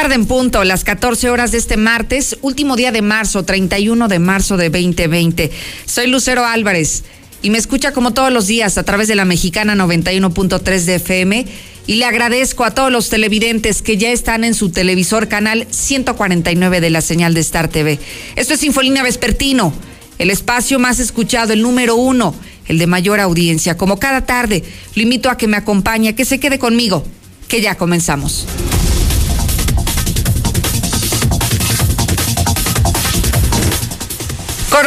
[0.00, 4.18] tarde en punto, las 14 horas de este martes, último día de marzo, 31 de
[4.18, 5.50] marzo de 2020.
[5.84, 7.04] Soy Lucero Álvarez
[7.42, 11.46] y me escucha como todos los días a través de la mexicana 91.3 de FM
[11.86, 16.80] y le agradezco a todos los televidentes que ya están en su televisor canal 149
[16.80, 17.98] de la señal de Star TV.
[18.36, 19.74] Esto es Infolínea Vespertino,
[20.16, 22.34] el espacio más escuchado, el número uno,
[22.68, 23.76] el de mayor audiencia.
[23.76, 24.64] Como cada tarde,
[24.94, 27.04] lo invito a que me acompañe, que se quede conmigo,
[27.48, 28.46] que ya comenzamos.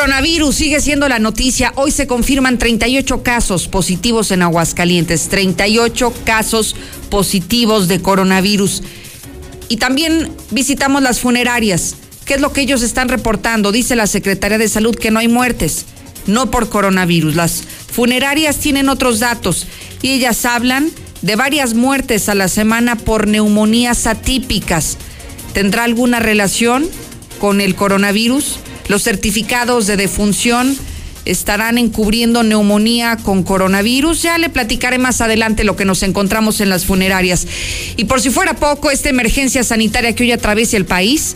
[0.03, 1.71] Coronavirus sigue siendo la noticia.
[1.77, 6.75] Hoy se confirman 38 casos positivos en Aguascalientes, 38 casos
[7.09, 8.83] positivos de coronavirus.
[9.69, 11.95] Y también visitamos las funerarias.
[12.25, 13.71] ¿Qué es lo que ellos están reportando?
[13.71, 15.85] Dice la Secretaría de Salud que no hay muertes,
[16.27, 17.37] no por coronavirus.
[17.37, 19.67] Las funerarias tienen otros datos
[20.01, 24.97] y ellas hablan de varias muertes a la semana por neumonías atípicas.
[25.53, 26.89] ¿Tendrá alguna relación
[27.39, 28.59] con el coronavirus?
[28.87, 30.77] Los certificados de defunción
[31.25, 34.21] estarán encubriendo neumonía con coronavirus.
[34.21, 37.47] Ya le platicaré más adelante lo que nos encontramos en las funerarias.
[37.95, 41.35] Y por si fuera poco, esta emergencia sanitaria que hoy atraviesa el país,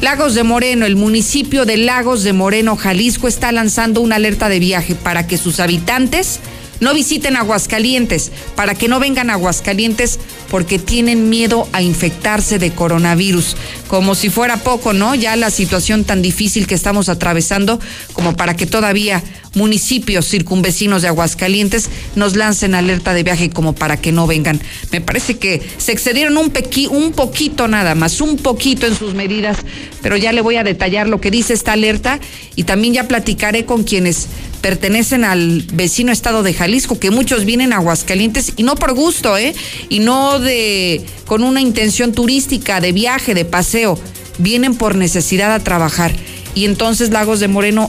[0.00, 4.58] Lagos de Moreno, el municipio de Lagos de Moreno, Jalisco, está lanzando una alerta de
[4.58, 6.40] viaje para que sus habitantes
[6.80, 10.18] no visiten Aguascalientes, para que no vengan a Aguascalientes
[10.50, 13.56] porque tienen miedo a infectarse de coronavirus.
[13.88, 15.14] Como si fuera poco, ¿no?
[15.14, 17.80] Ya la situación tan difícil que estamos atravesando
[18.12, 19.22] como para que todavía
[19.54, 24.60] municipios circunvecinos de Aguascalientes nos lancen alerta de viaje como para que no vengan.
[24.90, 26.52] Me parece que se excedieron un,
[26.90, 29.58] un poquito nada más, un poquito en sus medidas,
[30.02, 32.20] pero ya le voy a detallar lo que dice esta alerta
[32.56, 34.28] y también ya platicaré con quienes
[34.60, 39.36] pertenecen al vecino estado de Jalisco, que muchos vienen a Aguascalientes y no por gusto,
[39.36, 39.54] ¿eh?
[39.90, 43.98] Y no de con una intención turística, de viaje, de paseo,
[44.38, 46.14] vienen por necesidad a trabajar.
[46.54, 47.88] Y entonces Lagos de Moreno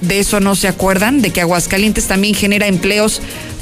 [0.00, 3.20] de eso no se acuerdan, de que Aguascalientes también genera empleos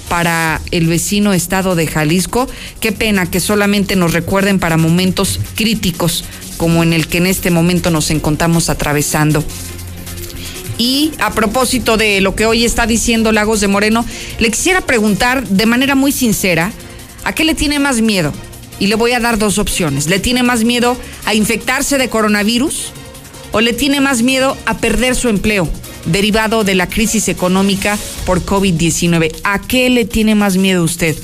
[0.09, 2.49] para el vecino estado de Jalisco.
[2.81, 6.25] Qué pena que solamente nos recuerden para momentos críticos
[6.57, 9.45] como en el que en este momento nos encontramos atravesando.
[10.77, 14.05] Y a propósito de lo que hoy está diciendo Lagos de Moreno,
[14.39, 16.73] le quisiera preguntar de manera muy sincera,
[17.25, 18.33] ¿a qué le tiene más miedo?
[18.79, 20.07] Y le voy a dar dos opciones.
[20.07, 22.93] ¿Le tiene más miedo a infectarse de coronavirus
[23.51, 25.69] o le tiene más miedo a perder su empleo
[26.09, 27.97] derivado de la crisis económica
[28.27, 29.33] por COVID-19?
[29.45, 31.17] ¿A qué le tiene más miedo usted?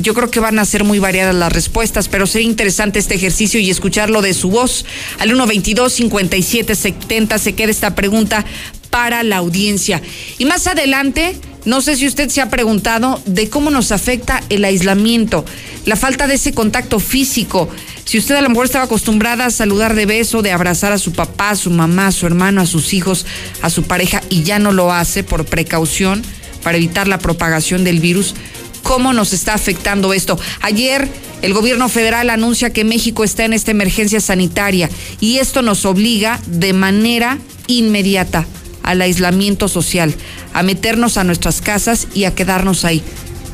[0.00, 3.58] Yo creo que van a ser muy variadas las respuestas, pero sería interesante este ejercicio
[3.58, 4.84] y escucharlo de su voz.
[5.18, 8.44] Al 122-5770 se queda esta pregunta
[8.90, 10.00] para la audiencia.
[10.38, 11.34] Y más adelante,
[11.64, 15.44] no sé si usted se ha preguntado de cómo nos afecta el aislamiento,
[15.84, 17.68] la falta de ese contacto físico.
[18.08, 21.12] Si usted a lo mejor estaba acostumbrada a saludar de beso, de abrazar a su
[21.12, 23.26] papá, a su mamá, a su hermano, a sus hijos,
[23.60, 26.22] a su pareja y ya no lo hace por precaución
[26.62, 28.34] para evitar la propagación del virus,
[28.82, 30.40] cómo nos está afectando esto.
[30.62, 31.06] Ayer
[31.42, 34.88] el gobierno federal anuncia que México está en esta emergencia sanitaria
[35.20, 37.36] y esto nos obliga de manera
[37.66, 38.46] inmediata
[38.84, 40.14] al aislamiento social,
[40.54, 43.02] a meternos a nuestras casas y a quedarnos ahí.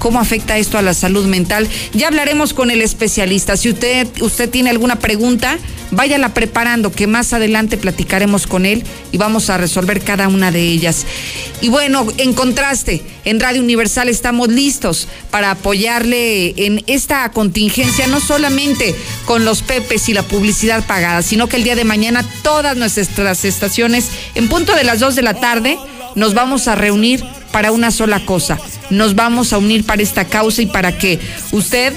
[0.05, 1.67] ¿Cómo afecta esto a la salud mental?
[1.95, 3.57] Ya hablaremos con el especialista.
[3.57, 5.59] Si usted, usted tiene alguna pregunta,
[5.93, 10.61] váyala preparando, que más adelante platicaremos con él y vamos a resolver cada una de
[10.61, 11.07] ellas.
[11.63, 18.21] Y bueno, en contraste, en Radio Universal estamos listos para apoyarle en esta contingencia, no
[18.21, 18.95] solamente
[19.25, 23.47] con los pepes y la publicidad pagada, sino que el día de mañana todas nuestras
[23.47, 25.79] estaciones, en punto de las dos de la tarde,
[26.15, 28.59] nos vamos a reunir para una sola cosa.
[28.91, 31.21] Nos vamos a unir para esta causa y para que
[31.53, 31.93] usted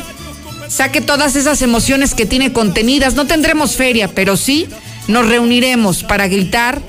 [0.68, 3.16] saque todas esas emociones que tiene contenidas.
[3.16, 4.68] No tendremos feria, pero sí
[5.08, 6.82] nos reuniremos para gritar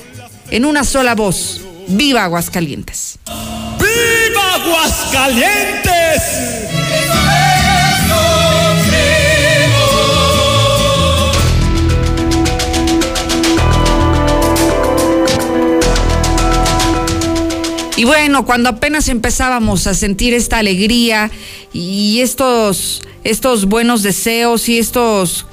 [0.51, 1.61] en una sola voz.
[1.89, 3.19] ¡Viva Aguascalientes!
[3.79, 6.78] ¡Viva Aguascalientes!
[17.99, 21.33] Y bueno, cuando apenas empezábamos a sentir esta alegría
[21.73, 25.47] y estos, estos buenos deseos y estos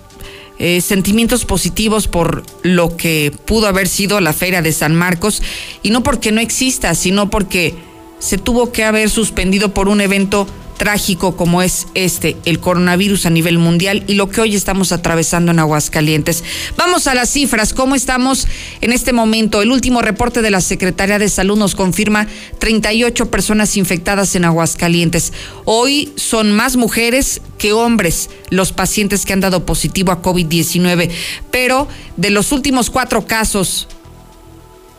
[0.59, 5.41] eh, sentimientos positivos por lo que pudo haber sido la Feria de San Marcos,
[5.81, 7.73] y no porque no exista, sino porque
[8.19, 10.45] se tuvo que haber suspendido por un evento
[10.77, 15.51] trágico como es este, el coronavirus a nivel mundial y lo que hoy estamos atravesando
[15.51, 16.43] en Aguascalientes.
[16.77, 18.47] Vamos a las cifras, ¿cómo estamos
[18.81, 19.61] en este momento?
[19.61, 22.27] El último reporte de la Secretaría de Salud nos confirma
[22.59, 25.33] 38 personas infectadas en Aguascalientes.
[25.65, 31.09] Hoy son más mujeres que hombres los pacientes que han dado positivo a COVID-19,
[31.51, 31.87] pero
[32.17, 33.87] de los últimos cuatro casos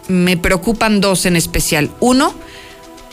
[0.08, 1.90] me preocupan dos en especial.
[2.00, 2.34] Uno,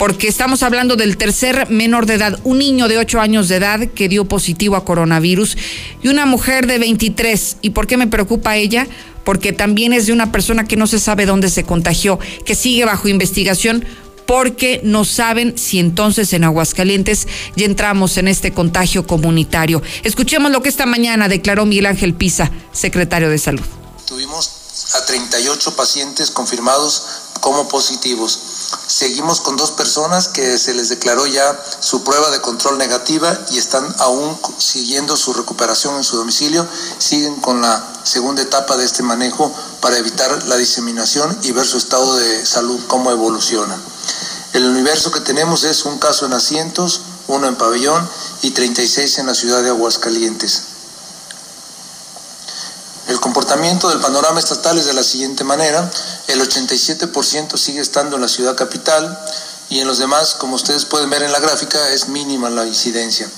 [0.04, 3.88] porque estamos hablando del tercer menor de edad, un niño de 8 años de edad
[3.88, 5.56] que dio positivo a coronavirus
[6.02, 7.56] y una mujer de 23.
[7.62, 8.86] ¿Y por qué me preocupa ella?
[9.24, 12.84] Porque también es de una persona que no se sabe dónde se contagió, que sigue
[12.84, 13.86] bajo investigación
[14.26, 19.82] porque no saben si entonces en Aguascalientes ya entramos en este contagio comunitario.
[20.04, 23.64] Escuchemos lo que esta mañana declaró Miguel Ángel Pisa, secretario de Salud.
[24.06, 24.52] Tuvimos
[24.96, 27.04] a 38 pacientes confirmados
[27.40, 28.53] como positivos
[28.86, 33.58] Seguimos con dos personas que se les declaró ya su prueba de control negativa y
[33.58, 36.68] están aún siguiendo su recuperación en su domicilio.
[36.98, 41.78] Siguen con la segunda etapa de este manejo para evitar la diseminación y ver su
[41.78, 43.78] estado de salud, cómo evoluciona.
[44.52, 48.08] El universo que tenemos es un caso en asientos, uno en pabellón
[48.42, 50.73] y 36 en la ciudad de Aguascalientes.
[53.14, 55.88] El comportamiento del panorama estatal es de la siguiente manera.
[56.26, 59.20] El 87% sigue estando en la ciudad capital
[59.70, 63.30] y en los demás, como ustedes pueden ver en la gráfica, es mínima la incidencia.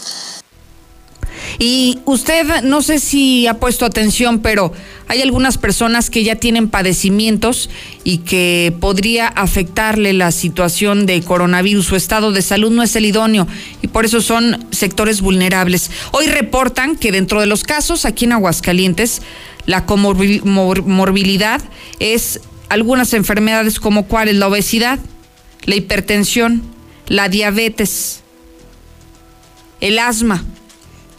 [1.58, 4.74] Y usted, no sé si ha puesto atención, pero
[5.08, 7.70] hay algunas personas que ya tienen padecimientos
[8.04, 11.86] y que podría afectarle la situación de coronavirus.
[11.86, 13.48] Su estado de salud no es el idóneo
[13.82, 15.92] y por eso son sectores vulnerables.
[16.12, 19.22] Hoy reportan que dentro de los casos aquí en Aguascalientes,
[19.66, 21.62] la comorbilidad
[22.00, 25.00] es algunas enfermedades como cuáles, la obesidad,
[25.66, 26.64] la hipertensión,
[27.08, 28.22] la diabetes,
[29.82, 30.44] el asma,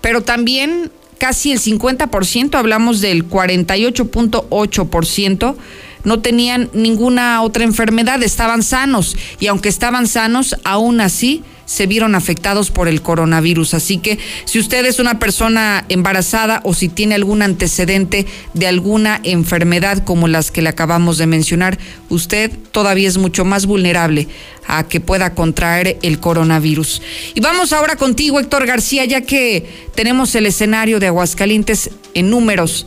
[0.06, 5.56] pero también casi el 50%, hablamos del 48.8%,
[6.04, 12.14] no tenían ninguna otra enfermedad, estaban sanos y aunque estaban sanos, aún así se vieron
[12.14, 13.74] afectados por el coronavirus.
[13.74, 19.20] Así que si usted es una persona embarazada o si tiene algún antecedente de alguna
[19.22, 21.78] enfermedad como las que le acabamos de mencionar,
[22.08, 24.28] usted todavía es mucho más vulnerable
[24.66, 27.02] a que pueda contraer el coronavirus.
[27.34, 32.86] Y vamos ahora contigo, Héctor García, ya que tenemos el escenario de Aguascalientes en números.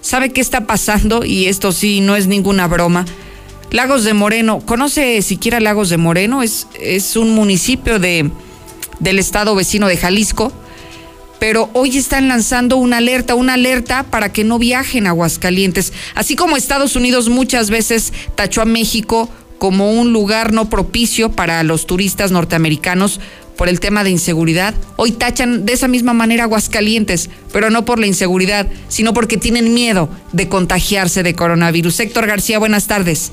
[0.00, 1.24] ¿Sabe qué está pasando?
[1.24, 3.04] Y esto sí, no es ninguna broma.
[3.72, 6.42] Lagos de Moreno, ¿conoce siquiera Lagos de Moreno?
[6.42, 8.28] Es, es un municipio de,
[8.98, 10.52] del estado vecino de Jalisco,
[11.38, 15.92] pero hoy están lanzando una alerta, una alerta para que no viajen a Aguascalientes.
[16.16, 19.28] Así como Estados Unidos muchas veces tachó a México
[19.58, 23.20] como un lugar no propicio para los turistas norteamericanos
[23.56, 28.00] por el tema de inseguridad, hoy tachan de esa misma manera Aguascalientes, pero no por
[28.00, 32.00] la inseguridad, sino porque tienen miedo de contagiarse de coronavirus.
[32.00, 33.32] Héctor García, buenas tardes.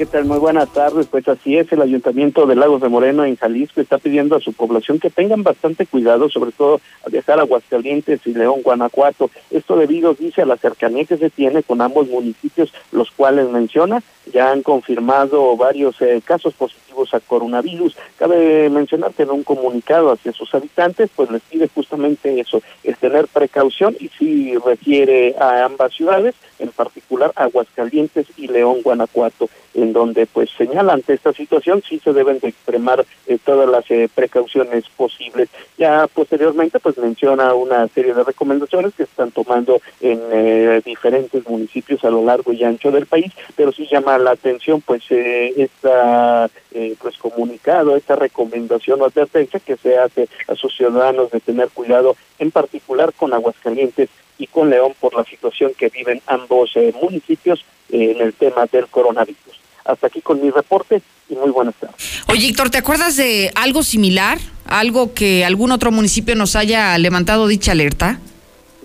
[0.00, 0.24] ¿Qué tal?
[0.24, 1.08] Muy buenas tardes.
[1.08, 4.54] Pues así es, el Ayuntamiento de Lagos de Moreno en Jalisco está pidiendo a su
[4.54, 9.30] población que tengan bastante cuidado, sobre todo al viajar a Aguascalientes y León, Guanajuato.
[9.50, 14.02] Esto debido, dice, a la cercanía que se tiene con ambos municipios, los cuales menciona.
[14.32, 17.96] Ya han confirmado varios eh, casos positivos a coronavirus.
[18.16, 22.96] Cabe mencionar que en un comunicado hacia sus habitantes, pues les pide justamente eso, el
[22.96, 29.92] tener precaución y si refiere a ambas ciudades, en particular Aguascalientes y León, Guanajuato, en
[29.92, 34.08] donde pues señala ante esta situación sí se deben de extremar eh, todas las eh,
[34.14, 35.48] precauciones posibles.
[35.78, 42.04] Ya posteriormente pues menciona una serie de recomendaciones que están tomando en eh, diferentes municipios
[42.04, 46.50] a lo largo y ancho del país, pero sí llama la atención pues esta
[46.98, 52.16] pues comunicado, esta recomendación o advertencia que se hace a sus ciudadanos de tener cuidado
[52.38, 54.08] en particular con Aguascalientes
[54.40, 58.66] y con León por la situación que viven ambos eh, municipios eh, en el tema
[58.66, 59.60] del coronavirus.
[59.84, 62.22] Hasta aquí con mi reporte y muy buenas tardes.
[62.28, 64.38] Oye, Héctor, ¿te acuerdas de algo similar?
[64.64, 68.18] ¿Algo que algún otro municipio nos haya levantado dicha alerta?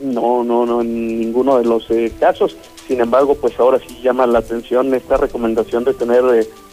[0.02, 2.58] No, no, no, en ninguno de los eh, casos.
[2.88, 6.24] Sin embargo, pues ahora sí llama la atención esta recomendación de tener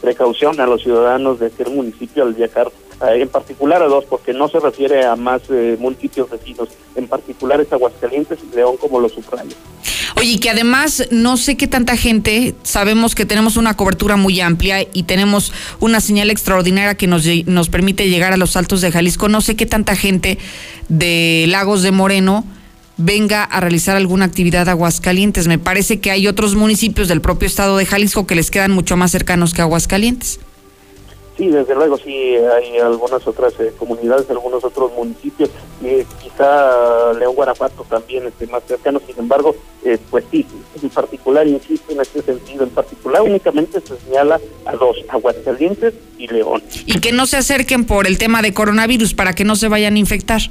[0.01, 2.71] precaución a los ciudadanos de aquel municipio al viajar
[3.03, 7.09] eh, en particular a dos, porque no se refiere a más eh, municipios vecinos, en
[7.09, 9.57] particular es Aguascalientes y León como lo subrayo.
[10.17, 14.87] Oye, que además no sé qué tanta gente, sabemos que tenemos una cobertura muy amplia
[14.93, 19.29] y tenemos una señal extraordinaria que nos, nos permite llegar a los altos de Jalisco,
[19.29, 20.39] no sé qué tanta gente
[20.89, 22.45] de Lagos de Moreno
[23.05, 25.49] venga a realizar alguna actividad a Aguascalientes.
[25.49, 28.97] Me parece que hay otros municipios del propio estado de Jalisco que les quedan mucho
[28.97, 30.41] más cercanos que Aguascalientes.
[31.37, 35.49] Sí, desde luego, sí, hay algunas otras eh, comunidades, algunos otros municipios,
[35.83, 40.47] eh, quizá León, Guanajuato también esté más cercano, sin embargo, eh, pues sí,
[40.81, 46.29] en particular, insisto en este sentido, en particular únicamente se señala a dos, Aguascalientes y
[46.29, 46.63] León.
[46.85, 49.97] Y que no se acerquen por el tema de coronavirus para que no se vayan
[49.97, 50.43] a infectar.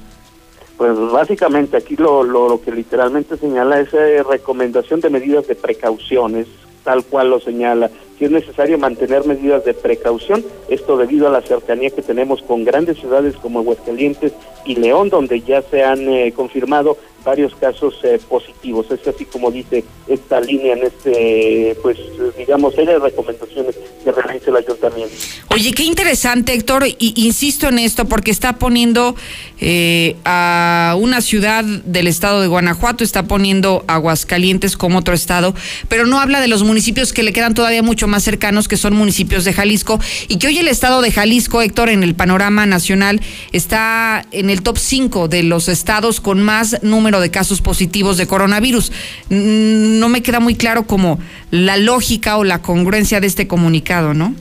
[0.82, 5.54] Pues básicamente aquí lo, lo, lo que literalmente señala es eh, recomendación de medidas de
[5.54, 6.48] precauciones,
[6.84, 7.92] tal cual lo señala
[8.26, 12.98] es necesario mantener medidas de precaución, esto debido a la cercanía que tenemos con grandes
[12.98, 14.34] ciudades como Aguascalientes
[14.66, 18.88] y León, donde ya se han eh, confirmado varios casos eh, positivos.
[18.92, 21.98] Es así como dice esta línea en este, pues
[22.38, 25.14] digamos, hay recomendaciones que realiza el ayuntamiento.
[25.50, 29.16] Oye, qué interesante, Héctor, y insisto en esto porque está poniendo
[29.60, 35.54] eh, a una ciudad del estado de Guanajuato, está poniendo Aguascalientes como otro estado,
[35.88, 38.96] pero no habla de los municipios que le quedan todavía mucho más cercanos, que son
[38.96, 43.22] municipios de Jalisco, y que hoy el estado de Jalisco, Héctor, en el panorama nacional,
[43.52, 48.28] está en el top 5 de los estados con más número de casos positivos de
[48.28, 48.92] coronavirus.
[49.30, 51.20] No me queda muy claro como
[51.52, 54.36] la lógica o la congruencia de este comunicado, ¿no?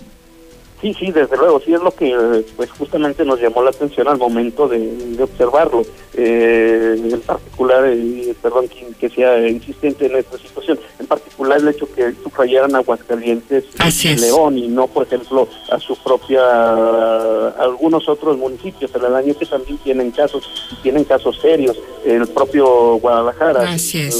[0.80, 4.16] Sí, sí, desde luego, sí es lo que pues justamente nos llamó la atención al
[4.16, 5.82] momento de, observarlo.
[6.22, 11.88] Eh, en particular, eh, perdón que, sea insistente en esta situación, en particular el hecho
[11.94, 13.64] que subrayaran Aguascalientes
[14.04, 19.46] y León y no, por ejemplo, a su propia, algunos otros municipios el año que
[19.46, 20.46] también tienen casos,
[20.82, 23.74] tienen casos serios, el propio Guadalajara.
[23.74, 24.10] Eh,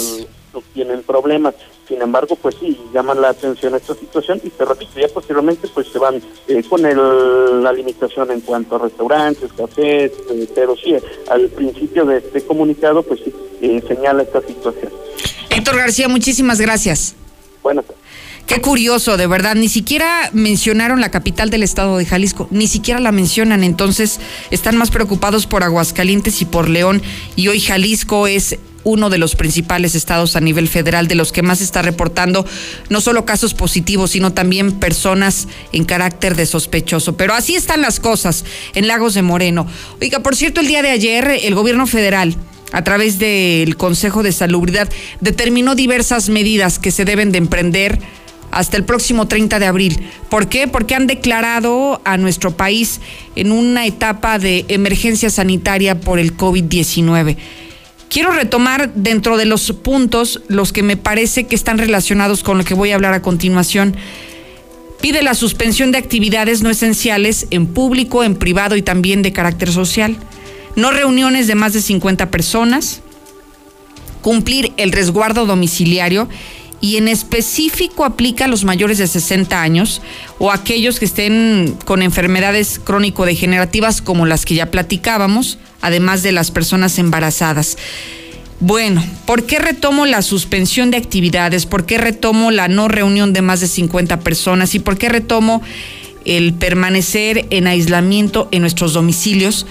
[0.72, 1.54] tienen problemas.
[1.90, 5.88] Sin embargo, pues sí, llaman la atención esta situación y se repito, ya posteriormente pues
[5.88, 10.94] se van eh, con el, la limitación en cuanto a restaurantes, cafés, eh, pero sí,
[11.28, 14.92] al principio de este comunicado pues sí, eh, señala esta situación.
[15.50, 17.16] Héctor García, muchísimas gracias.
[17.60, 17.84] Buenas
[18.46, 19.54] Qué curioso, de verdad.
[19.56, 23.62] Ni siquiera mencionaron la capital del estado de Jalisco, ni siquiera la mencionan.
[23.62, 24.18] Entonces
[24.50, 27.00] están más preocupados por Aguascalientes y por León.
[27.36, 31.42] Y hoy Jalisco es uno de los principales estados a nivel federal, de los que
[31.42, 32.46] más está reportando
[32.88, 37.16] no solo casos positivos, sino también personas en carácter de sospechoso.
[37.16, 38.44] Pero así están las cosas
[38.74, 39.66] en Lagos de Moreno.
[40.00, 42.36] Oiga, por cierto, el día de ayer el gobierno federal
[42.72, 44.88] a través del Consejo de Salubridad
[45.20, 47.98] determinó diversas medidas que se deben de emprender
[48.50, 50.00] hasta el próximo 30 de abril.
[50.28, 50.66] ¿Por qué?
[50.68, 53.00] Porque han declarado a nuestro país
[53.36, 57.36] en una etapa de emergencia sanitaria por el COVID-19.
[58.10, 62.64] Quiero retomar dentro de los puntos los que me parece que están relacionados con lo
[62.64, 63.94] que voy a hablar a continuación.
[65.00, 69.70] Pide la suspensión de actividades no esenciales en público, en privado y también de carácter
[69.70, 70.16] social.
[70.74, 73.00] No reuniones de más de 50 personas.
[74.22, 76.28] Cumplir el resguardo domiciliario
[76.80, 80.00] y en específico aplica a los mayores de 60 años
[80.38, 86.50] o aquellos que estén con enfermedades crónico-degenerativas como las que ya platicábamos, además de las
[86.50, 87.76] personas embarazadas.
[88.60, 91.64] Bueno, ¿por qué retomo la suspensión de actividades?
[91.64, 94.74] ¿Por qué retomo la no reunión de más de 50 personas?
[94.74, 95.62] ¿Y por qué retomo
[96.26, 99.66] el permanecer en aislamiento en nuestros domicilios?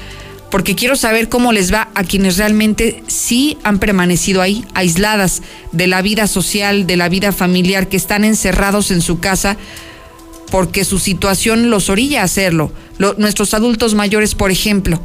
[0.50, 5.42] Porque quiero saber cómo les va a quienes realmente sí han permanecido ahí, aisladas
[5.72, 9.58] de la vida social, de la vida familiar, que están encerrados en su casa
[10.50, 12.72] porque su situación los orilla a hacerlo.
[13.18, 15.00] nuestros adultos mayores, por ejemplo.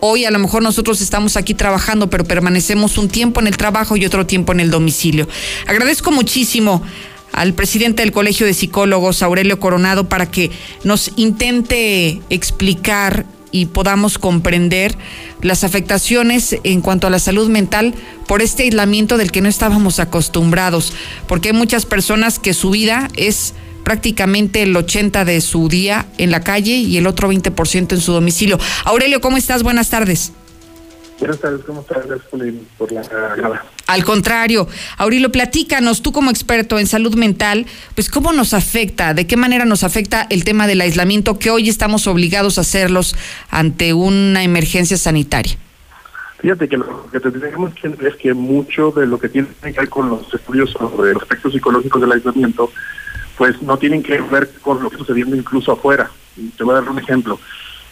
[0.00, 3.96] Hoy a lo mejor nosotros estamos aquí trabajando, pero permanecemos un tiempo en el trabajo
[3.96, 5.28] y otro tiempo en el domicilio.
[5.66, 6.82] Agradezco muchísimo
[7.32, 10.50] al presidente del Colegio de Psicólogos, Aurelio Coronado, para que
[10.84, 14.96] nos intente explicar y podamos comprender
[15.42, 17.94] las afectaciones en cuanto a la salud mental
[18.26, 20.92] por este aislamiento del que no estábamos acostumbrados,
[21.26, 23.54] porque hay muchas personas que su vida es
[23.84, 28.12] prácticamente el 80 de su día en la calle y el otro 20% en su
[28.12, 28.58] domicilio.
[28.84, 29.62] Aurelio, ¿cómo estás?
[29.62, 30.32] Buenas tardes.
[31.18, 32.06] Buenas tardes, ¿cómo estás?
[32.06, 32.28] Gracias
[32.78, 33.02] por la.
[33.90, 34.68] Al contrario,
[34.98, 37.66] Aurelio, platícanos, tú como experto en salud mental,
[37.96, 41.68] pues cómo nos afecta, de qué manera nos afecta el tema del aislamiento que hoy
[41.68, 43.16] estamos obligados a hacerlos
[43.50, 45.56] ante una emergencia sanitaria.
[46.38, 49.88] Fíjate que lo que tenemos que es que mucho de lo que tiene que ver
[49.88, 52.70] con los estudios sobre los aspectos psicológicos del aislamiento,
[53.36, 56.08] pues no tienen que ver con lo que está sucediendo incluso afuera.
[56.56, 57.40] Te voy a dar un ejemplo.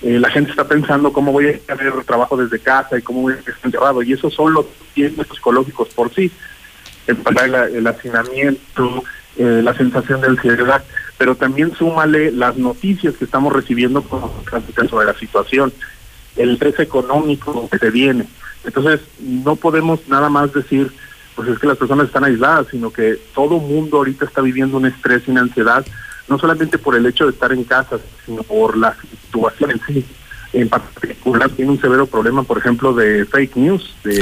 [0.01, 3.35] Eh, la gente está pensando cómo voy a hacer trabajo desde casa y cómo voy
[3.35, 4.03] a estar encerrado.
[4.03, 6.31] Y esos son los tiempos psicológicos por sí.
[7.07, 7.19] El,
[7.75, 9.03] el hacinamiento,
[9.37, 10.85] eh, la sensación de ansiedad,
[11.17, 14.05] pero también súmale las noticias que estamos recibiendo
[14.89, 15.73] sobre la situación,
[16.37, 18.27] el estrés económico que se viene.
[18.65, 20.93] Entonces, no podemos nada más decir,
[21.35, 24.87] pues es que las personas están aisladas, sino que todo mundo ahorita está viviendo un
[24.87, 25.85] estrés y una ansiedad
[26.29, 30.05] no solamente por el hecho de estar en casa, sino por la situación en sí.
[30.53, 34.19] En particular tiene un severo problema, por ejemplo, de fake news, de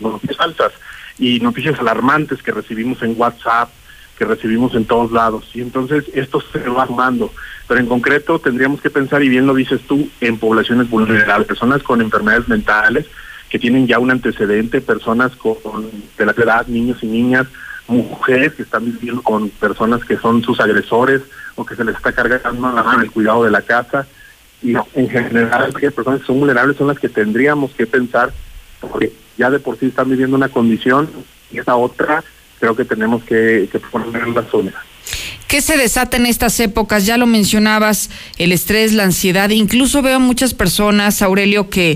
[0.00, 0.72] noticias falsas
[1.18, 3.70] y noticias alarmantes que recibimos en WhatsApp,
[4.18, 5.48] que recibimos en todos lados.
[5.54, 7.32] Y entonces esto se va sumando.
[7.68, 11.82] Pero en concreto tendríamos que pensar, y bien lo dices tú, en poblaciones vulnerables, personas
[11.82, 13.06] con enfermedades mentales,
[13.48, 15.54] que tienen ya un antecedente, personas con,
[16.18, 17.46] de la edad, niños y niñas,
[17.86, 21.22] mujeres que están viviendo con personas que son sus agresores
[21.54, 24.06] o que se les está cargando la mano el cuidado de la casa.
[24.62, 28.32] Y en general, las personas que son vulnerables son las que tendríamos que pensar,
[28.80, 31.10] porque ya de por sí están viviendo una condición
[31.52, 32.24] y esa otra
[32.58, 34.72] creo que tenemos que, que poner en la zona.
[35.54, 37.06] ¿Qué se desata en estas épocas?
[37.06, 39.50] Ya lo mencionabas, el estrés, la ansiedad.
[39.50, 41.92] Incluso veo muchas personas, Aurelio, que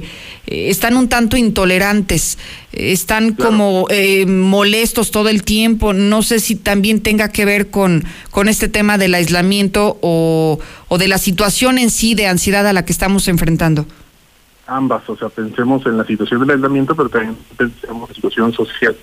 [0.46, 2.38] eh, están un tanto intolerantes,
[2.70, 5.92] están como eh, molestos todo el tiempo.
[5.92, 10.98] No sé si también tenga que ver con, con este tema del aislamiento o, o
[10.98, 13.86] de la situación en sí de ansiedad a la que estamos enfrentando.
[14.68, 18.52] Ambas, o sea, pensemos en la situación del aislamiento, pero también pensemos en la situación
[18.52, 18.96] social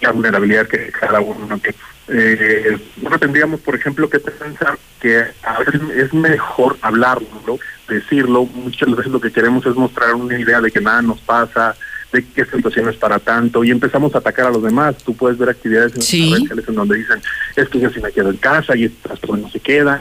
[0.00, 1.74] la vulnerabilidad que cada uno que
[2.08, 2.78] eh,
[3.18, 9.20] tendríamos por ejemplo que pensar que a veces es mejor hablarlo decirlo muchas veces lo
[9.20, 11.74] que queremos es mostrar una idea de que nada nos pasa
[12.12, 14.96] de que esta situación es para tanto y empezamos a atacar a los demás.
[14.98, 17.20] Tú puedes ver actividades en redes sociales en donde dicen
[17.56, 20.00] es que yo sí me quedo en casa y estas personas no se quedan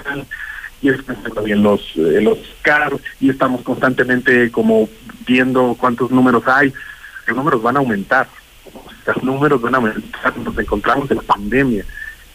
[0.82, 1.00] y es
[1.46, 4.90] en los en los carros y estamos constantemente como
[5.26, 6.74] viendo cuántos números hay
[7.28, 8.28] los números van a aumentar
[9.14, 11.86] los números van a aumentar, nos encontramos en la pandemia.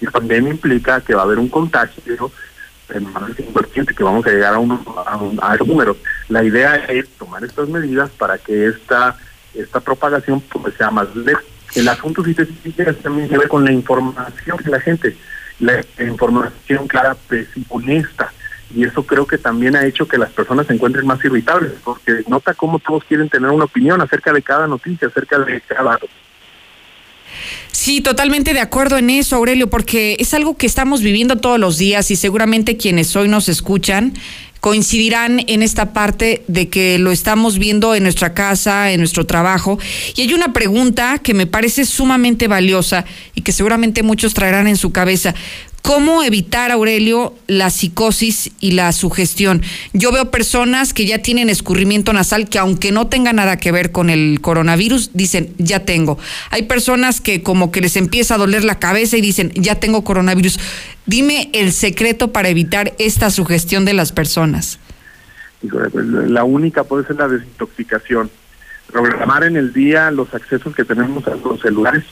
[0.00, 2.30] Y la pandemia implica que va a haber un contagio
[2.88, 5.96] en más del 5%, que vamos a llegar a, un, a esos números.
[6.28, 9.16] La idea es tomar estas medidas para que esta
[9.54, 11.44] esta propagación pues, sea más lejos.
[11.74, 15.16] El asunto, si te fijas, también se ve con la información de la gente,
[15.60, 18.32] la información clara, precisa, honesta.
[18.74, 22.24] Y eso creo que también ha hecho que las personas se encuentren más irritables, porque
[22.28, 25.98] nota cómo todos quieren tener una opinión acerca de cada noticia, acerca de cada
[27.72, 31.78] Sí, totalmente de acuerdo en eso, Aurelio, porque es algo que estamos viviendo todos los
[31.78, 34.14] días y seguramente quienes hoy nos escuchan
[34.60, 39.78] coincidirán en esta parte de que lo estamos viendo en nuestra casa, en nuestro trabajo.
[40.16, 44.76] Y hay una pregunta que me parece sumamente valiosa y que seguramente muchos traerán en
[44.76, 45.34] su cabeza.
[45.82, 49.62] ¿Cómo evitar, Aurelio, la psicosis y la sugestión?
[49.92, 53.90] Yo veo personas que ya tienen escurrimiento nasal que aunque no tenga nada que ver
[53.90, 56.18] con el coronavirus, dicen, ya tengo.
[56.50, 60.04] Hay personas que como que les empieza a doler la cabeza y dicen, ya tengo
[60.04, 60.60] coronavirus.
[61.06, 64.78] Dime el secreto para evitar esta sugestión de las personas.
[65.60, 68.30] Pues, la única puede ser la desintoxicación.
[68.92, 72.04] Programar en el día los accesos que tenemos a los celulares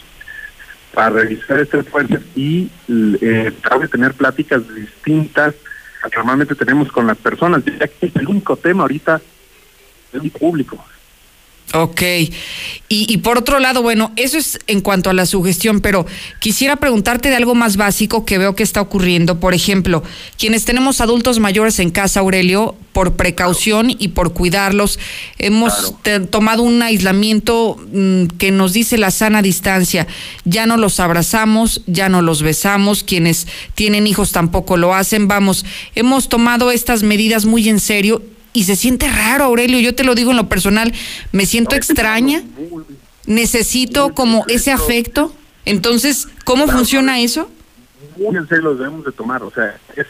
[0.92, 3.52] para revisar estas fuentes y eh,
[3.90, 5.54] tener pláticas distintas
[6.10, 9.20] que normalmente tenemos con las personas, ya que es el único tema ahorita
[10.12, 10.82] es el público.
[11.74, 12.00] Ok.
[12.00, 12.32] Y,
[12.88, 16.06] y, por otro lado, bueno, eso es en cuanto a la sugestión, pero
[16.40, 19.38] quisiera preguntarte de algo más básico que veo que está ocurriendo.
[19.38, 20.02] Por ejemplo,
[20.38, 24.98] quienes tenemos adultos mayores en casa, Aurelio, por precaución y por cuidarlos,
[25.38, 25.94] hemos
[26.30, 30.06] tomado un aislamiento mm, que nos dice la sana distancia.
[30.44, 35.28] Ya no los abrazamos, ya no los besamos, quienes tienen hijos tampoco lo hacen.
[35.28, 40.04] Vamos, hemos tomado estas medidas muy en serio y se siente raro, Aurelio, yo te
[40.04, 40.92] lo digo en lo personal,
[41.32, 42.42] me siento extraña,
[43.26, 45.34] necesito como ese afecto.
[45.64, 47.50] Entonces, ¿cómo funciona eso?
[48.16, 50.06] Muy en serio lo debemos de tomar, o sea, es,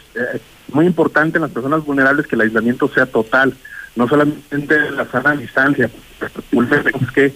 [0.71, 3.55] muy importante en las personas vulnerables que el aislamiento sea total,
[3.95, 5.89] no solamente la sana distancia,
[6.21, 7.33] es que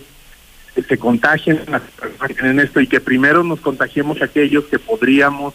[0.88, 5.54] se contagien las personas que tienen esto y que primero nos contagiemos aquellos que podríamos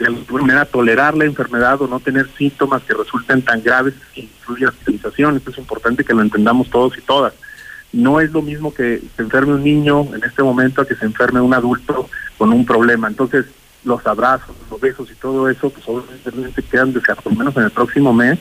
[0.00, 4.22] de alguna manera tolerar la enfermedad o no tener síntomas que resulten tan graves que
[4.22, 5.36] incluyen hospitalización.
[5.36, 7.34] Esto es importante que lo entendamos todos y todas.
[7.92, 11.04] No es lo mismo que se enferme un niño en este momento a que se
[11.04, 12.08] enferme un adulto
[12.38, 13.08] con un problema.
[13.08, 13.44] Entonces,
[13.84, 17.70] los abrazos, los besos y todo eso, pues obviamente quedan descartados, por menos en el
[17.70, 18.38] próximo mes,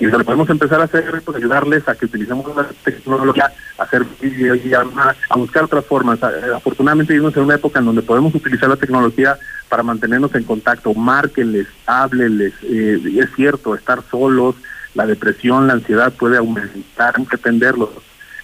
[0.00, 3.82] y lo podemos empezar a hacer es pues, ayudarles a que utilicemos la tecnología, a
[3.82, 6.18] hacer videollamadas, a buscar otras formas.
[6.22, 10.94] Afortunadamente vivimos en una época en donde podemos utilizar la tecnología para mantenernos en contacto.
[10.94, 12.54] Márquenles, háblenles.
[12.62, 14.56] Eh, es cierto, estar solos,
[14.94, 17.90] la depresión, la ansiedad puede aumentar, hay que atenderlos,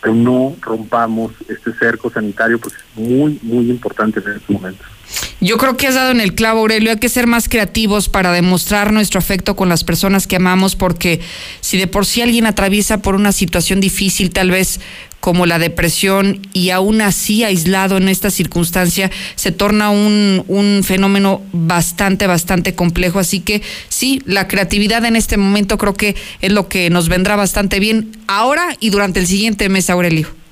[0.02, 4.86] pero no rompamos este cerco sanitario porque es muy, muy importante en estos momentos.
[5.40, 6.90] Yo creo que has dado en el clavo, Aurelio.
[6.90, 11.20] Hay que ser más creativos para demostrar nuestro afecto con las personas que amamos, porque
[11.60, 14.80] si de por sí alguien atraviesa por una situación difícil, tal vez
[15.20, 21.42] como la depresión, y aún así aislado en esta circunstancia, se torna un, un fenómeno
[21.52, 23.18] bastante, bastante complejo.
[23.18, 27.34] Así que sí, la creatividad en este momento creo que es lo que nos vendrá
[27.34, 30.45] bastante bien ahora y durante el siguiente mes, Aurelio.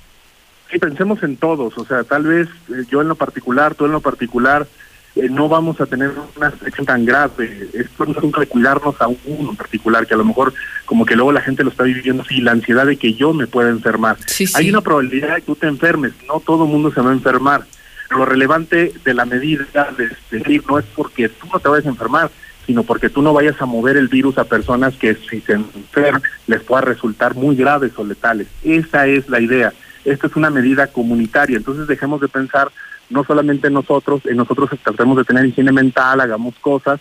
[0.74, 3.92] Sí, pensemos en todos, o sea, tal vez eh, yo en lo particular, tú en
[3.92, 4.66] lo particular,
[5.14, 7.68] eh, no vamos a tener una situación tan grave.
[7.72, 10.52] Esto es un cuidarnos a uno en particular, que a lo mejor
[10.84, 13.46] como que luego la gente lo está viviendo así, la ansiedad de que yo me
[13.46, 14.16] pueda enfermar.
[14.54, 17.14] Hay una probabilidad de que tú te enfermes, no todo el mundo se va a
[17.14, 17.64] enfermar.
[18.10, 21.90] Lo relevante de la medida de decir no es porque tú no te vayas a
[21.90, 22.32] enfermar,
[22.66, 26.22] sino porque tú no vayas a mover el virus a personas que si se enferman
[26.48, 28.48] les pueda resultar muy graves o letales.
[28.64, 29.72] Esa es la idea
[30.04, 32.70] esta es una medida comunitaria, entonces dejemos de pensar
[33.10, 37.00] no solamente en nosotros, en nosotros tratemos de tener higiene mental, hagamos cosas,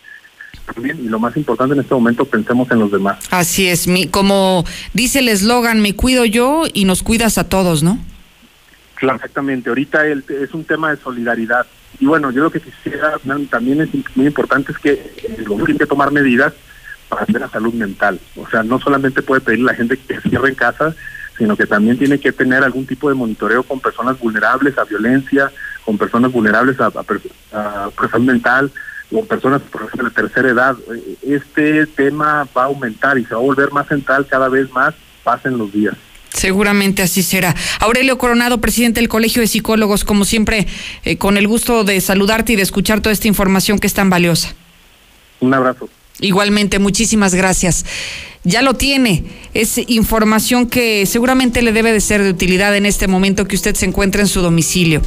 [0.73, 3.19] también, y lo más importante en este momento, pensemos en los demás.
[3.31, 4.63] Así es, mi, como
[4.93, 7.99] dice el eslogan, me cuido yo y nos cuidas a todos, ¿no?
[8.95, 11.65] Claro, exactamente, ahorita el, es un tema de solidaridad.
[11.99, 15.79] Y bueno, yo lo que quisiera también es muy importante es que el gobierno tiene
[15.79, 16.53] que tomar medidas
[17.09, 18.19] para la salud mental.
[18.35, 20.95] O sea, no solamente puede pedir a la gente que se cierre en casa,
[21.37, 25.51] sino que también tiene que tener algún tipo de monitoreo con personas vulnerables a violencia,
[25.83, 28.71] con personas vulnerables a, a, mental,
[29.11, 30.75] o personas por ejemplo de tercera edad.
[31.21, 34.93] Este tema va a aumentar y se va a volver más central cada vez más,
[35.23, 35.95] pasen los días.
[36.29, 37.55] Seguramente así será.
[37.79, 40.67] Aurelio Coronado, presidente del Colegio de Psicólogos, como siempre,
[41.03, 44.09] eh, con el gusto de saludarte y de escuchar toda esta información que es tan
[44.09, 44.55] valiosa.
[45.39, 45.87] Un abrazo.
[46.19, 47.85] Igualmente, muchísimas gracias.
[48.43, 49.23] Ya lo tiene,
[49.53, 53.73] es información que seguramente le debe de ser de utilidad en este momento que usted
[53.75, 55.01] se encuentra en su domicilio.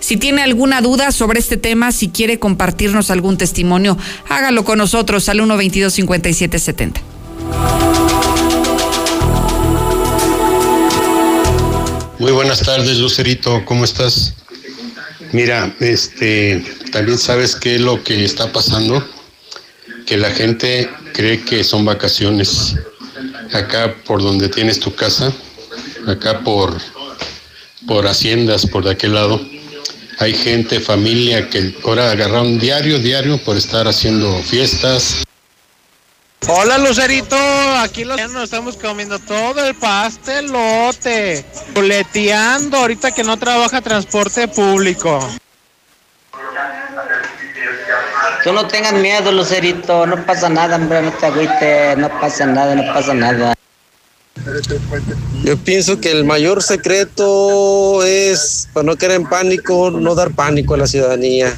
[0.00, 5.28] Si tiene alguna duda sobre este tema, si quiere compartirnos algún testimonio, hágalo con nosotros
[5.28, 7.00] al 122-5770.
[12.18, 14.34] Muy buenas tardes, Lucerito, ¿cómo estás?
[15.32, 19.06] Mira, este, también sabes qué es lo que está pasando
[20.06, 22.74] que la gente cree que son vacaciones.
[23.52, 25.32] Acá por donde tienes tu casa,
[26.06, 26.76] acá por,
[27.86, 29.40] por haciendas, por de aquel lado,
[30.18, 35.24] hay gente, familia que ahora agarraron diario, diario por estar haciendo fiestas.
[36.46, 37.36] Hola Lucerito,
[37.78, 45.18] aquí los nos estamos comiendo todo el pastelote, boleteando ahorita que no trabaja transporte público.
[48.44, 52.74] Tú no tengas miedo, Lucerito, no pasa nada, hombre, no te agüites, no pasa nada,
[52.74, 53.54] no pasa nada.
[55.42, 60.74] Yo pienso que el mayor secreto es, para no quedar en pánico, no dar pánico
[60.74, 61.56] a la ciudadanía.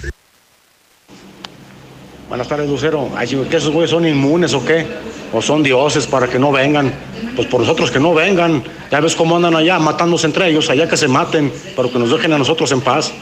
[2.28, 3.10] Buenas tardes, Lucero.
[3.16, 4.86] Ay, ¿qué esos güeyes son inmunes o qué?
[5.32, 6.94] ¿O son dioses para que no vengan?
[7.34, 8.62] Pues por nosotros que no vengan.
[8.92, 12.12] Ya ves cómo andan allá matándose entre ellos, allá que se maten, pero que nos
[12.12, 13.12] dejen a nosotros en paz.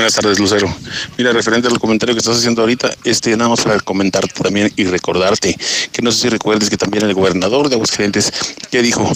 [0.00, 0.74] Buenas tardes, Lucero.
[1.18, 4.84] Mira, referente al comentario que estás haciendo ahorita, este nada más para comentarte también y
[4.84, 5.54] recordarte
[5.92, 8.32] que no sé si recuerdes que también el gobernador de Aguascalientes
[8.70, 9.12] que dijo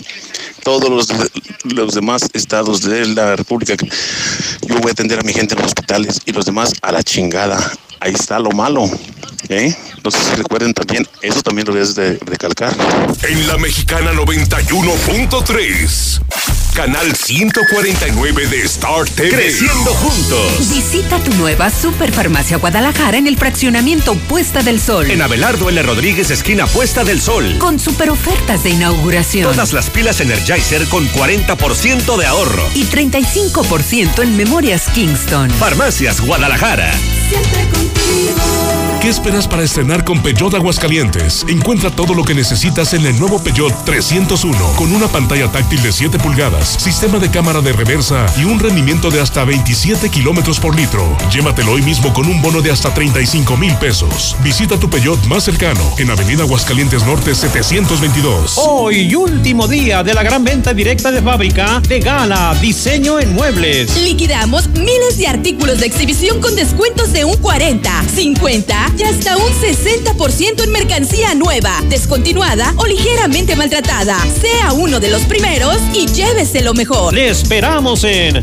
[0.63, 1.09] todos los,
[1.65, 3.75] los demás estados de la República,
[4.61, 7.03] yo voy a atender a mi gente en los hospitales y los demás a la
[7.03, 7.59] chingada.
[8.05, 8.85] Ahí está lo malo.
[9.49, 9.75] ¿eh?
[10.05, 12.77] No sé si recuerden también, eso también lo debes de recalcar.
[13.27, 16.21] En la mexicana 91.3,
[16.75, 19.31] canal 149 de Star TV.
[19.31, 20.69] Creciendo juntos.
[20.69, 25.11] Visita tu nueva Superfarmacia Guadalajara en el fraccionamiento Puesta del Sol.
[25.11, 25.83] En Abelardo L.
[25.83, 27.57] Rodríguez, esquina Puesta del Sol.
[27.57, 29.51] Con super ofertas de inauguración.
[29.51, 32.69] Todas las pilas Energizer con 40% de ahorro.
[32.75, 35.49] Y 35% en Memorias Kingston.
[35.53, 36.93] Farmacias Guadalajara.
[37.29, 38.84] Siempre contigo.
[39.05, 41.45] ¿Qué esperas para estrenar con Peugeot Aguascalientes?
[41.47, 45.93] Encuentra todo lo que necesitas en el nuevo Peugeot 301 con una pantalla táctil de
[45.93, 50.75] 7 pulgadas, sistema de cámara de reversa y un rendimiento de hasta 27 kilómetros por
[50.75, 51.19] litro.
[51.31, 54.39] Llévatelo hoy mismo con un bono de hasta 35 mil pesos.
[54.43, 58.55] Visita tu Peugeot más cercano en Avenida Aguascalientes Norte 722.
[58.57, 63.95] Hoy, último día de la gran venta directa de fábrica de Gala Diseño en Muebles.
[64.01, 69.51] Liquidamos miles de artículos de exhibición con descuentos de un 40, 50 y hasta un
[69.53, 74.17] 60% en mercancía nueva, descontinuada o ligeramente maltratada.
[74.41, 77.15] Sea uno de los primeros y llévese lo mejor.
[77.15, 78.43] Le esperamos en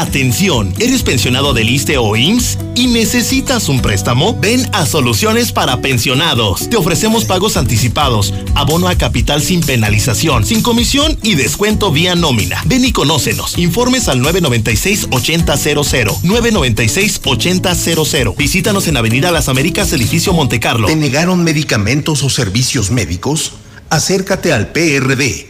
[0.00, 4.32] Atención, ¿eres pensionado del ISTE o IMSS y necesitas un préstamo?
[4.32, 6.70] Ven a Soluciones para Pensionados.
[6.70, 12.62] Te ofrecemos pagos anticipados, abono a capital sin penalización, sin comisión y descuento vía nómina.
[12.64, 13.58] Ven y conócenos.
[13.58, 16.22] Informes al 996-8000.
[16.22, 18.36] 996-8000.
[18.38, 20.86] Visítanos en Avenida Las Américas, edificio Montecarlo.
[20.86, 23.52] ¿Te negaron medicamentos o servicios médicos?
[23.90, 25.49] Acércate al PRD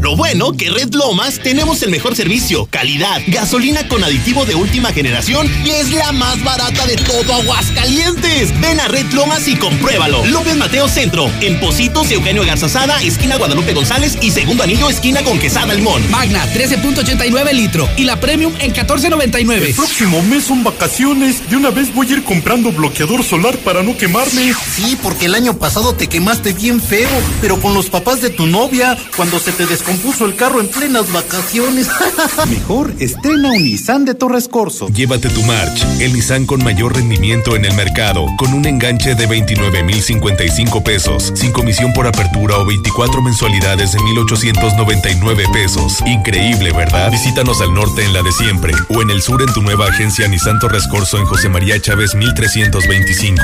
[0.00, 4.92] Lo bueno que Red Lomas tenemos el mejor servicio, calidad, gasolina con aditivo de última
[4.92, 8.58] generación y es la más barata de todo Aguascalientes.
[8.60, 10.24] Ven a Red Lomas y compruébalo.
[10.26, 15.40] López Mateo Centro, en Positos, Eugenio Garzazada, esquina Guadalupe González y segundo anillo, esquina con
[15.40, 16.08] Quesada Limón.
[16.10, 19.66] Magna, 13.89 litro y la Premium en 14.99.
[19.66, 21.50] El próximo mes son vacaciones.
[21.50, 24.54] De una vez voy a ir comprando bloqueador solar para no quemarme.
[24.76, 28.46] Sí, porque el año pasado te quemaste bien feo, pero con los papás de tu
[28.46, 31.88] novia, cuando se te descompuso el carro en plenas vacaciones.
[32.48, 34.88] Mejor estrena un Nissan de Torres Corso.
[34.88, 39.26] Llévate tu March, el Nissan con mayor rendimiento en el mercado, con un enganche de
[39.26, 46.02] 29,055 pesos, sin comisión por apertura o 24 mensualidades de 1,899 pesos.
[46.06, 47.10] Increíble, ¿verdad?
[47.10, 50.28] Visítanos al norte en la de siempre o en el sur en tu nueva agencia
[50.28, 53.42] Nissan Torres Corso en José María Chávez 1325.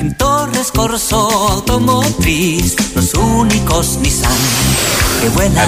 [0.00, 4.32] En Torres Corso Automotriz, los únicos Nissan
[5.20, 5.67] que vuelan.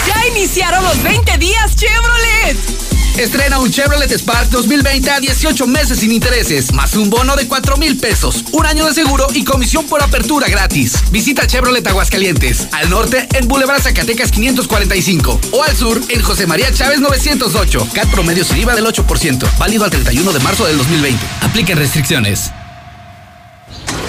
[0.06, 2.93] ¡Ya iniciaron los 20 días Chevrolet!
[3.18, 7.76] Estrena un Chevrolet Spark 2020 a 18 meses sin intereses, más un bono de 4
[7.76, 10.96] mil pesos, un año de seguro y comisión por apertura gratis.
[11.12, 16.72] Visita Chevrolet Aguascalientes, al norte en Boulevard Zacatecas 545 o al sur en José María
[16.72, 17.88] Chávez 908.
[17.92, 21.24] CAT promedio sin del 8%, válido al 31 de marzo del 2020.
[21.42, 22.50] Apliquen restricciones.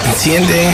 [0.06, 0.74] Enciende.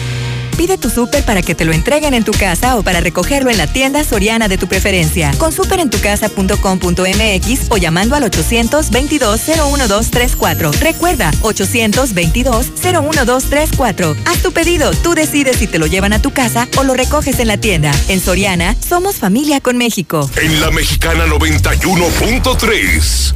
[0.61, 3.57] Pide tu súper para que te lo entreguen en tu casa o para recogerlo en
[3.57, 5.31] la tienda soriana de tu preferencia.
[5.39, 10.79] Con superentucasa.com.mx o llamando al 822-01234.
[10.79, 14.15] Recuerda, 822-01234.
[14.25, 17.39] Haz tu pedido, tú decides si te lo llevan a tu casa o lo recoges
[17.39, 17.91] en la tienda.
[18.07, 20.29] En Soriana, somos familia con México.
[20.35, 23.33] En la Mexicana 91.3,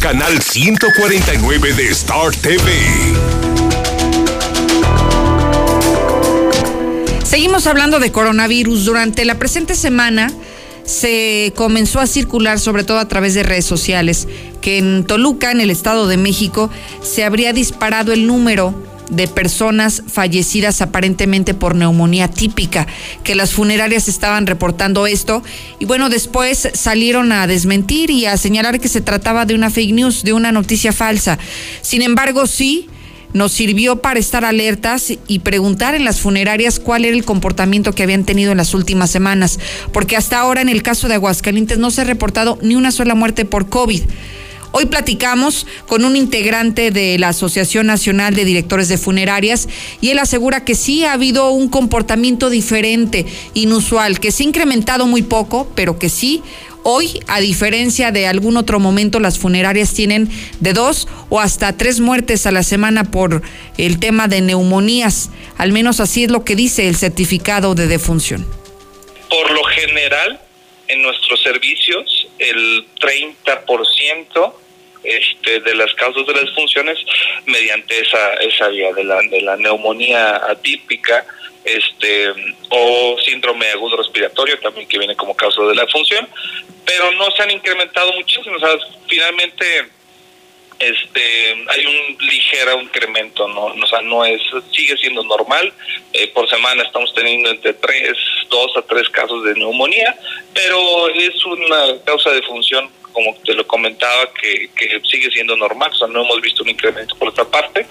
[0.00, 3.63] canal 149 de Star TV.
[7.34, 8.84] Seguimos hablando de coronavirus.
[8.84, 10.32] Durante la presente semana
[10.84, 14.28] se comenzó a circular, sobre todo a través de redes sociales,
[14.60, 16.70] que en Toluca, en el Estado de México,
[17.02, 22.86] se habría disparado el número de personas fallecidas aparentemente por neumonía típica,
[23.24, 25.42] que las funerarias estaban reportando esto
[25.80, 29.92] y bueno, después salieron a desmentir y a señalar que se trataba de una fake
[29.92, 31.40] news, de una noticia falsa.
[31.82, 32.88] Sin embargo, sí,
[33.34, 38.04] nos sirvió para estar alertas y preguntar en las funerarias cuál era el comportamiento que
[38.04, 39.58] habían tenido en las últimas semanas,
[39.92, 43.14] porque hasta ahora en el caso de Aguascalientes no se ha reportado ni una sola
[43.14, 44.02] muerte por COVID.
[44.76, 49.68] Hoy platicamos con un integrante de la Asociación Nacional de Directores de Funerarias
[50.00, 55.06] y él asegura que sí ha habido un comportamiento diferente, inusual, que se ha incrementado
[55.06, 56.42] muy poco, pero que sí
[56.86, 60.28] Hoy, a diferencia de algún otro momento, las funerarias tienen
[60.60, 63.40] de dos o hasta tres muertes a la semana por
[63.78, 65.30] el tema de neumonías.
[65.56, 68.46] Al menos así es lo que dice el certificado de defunción.
[69.30, 70.38] Por lo general,
[70.88, 74.52] en nuestros servicios, el 30%
[75.04, 76.98] este, de las causas de las funciones
[77.46, 81.24] mediante esa, esa vía de la, de la neumonía atípica
[81.64, 82.32] este
[82.68, 86.28] o síndrome agudo respiratorio también que viene como causa de la función
[86.84, 88.76] pero no se han incrementado muchísimo o sea,
[89.08, 89.88] finalmente
[90.78, 94.40] este hay un ligero incremento no o sea no es
[94.72, 95.72] sigue siendo normal.
[96.12, 98.16] Eh, por semana estamos teniendo entre tres
[98.50, 100.16] dos a tres casos de neumonía
[100.52, 105.90] pero es una causa de función como te lo comentaba que, que sigue siendo normal.
[105.92, 107.86] O sea no hemos visto un incremento por otra parte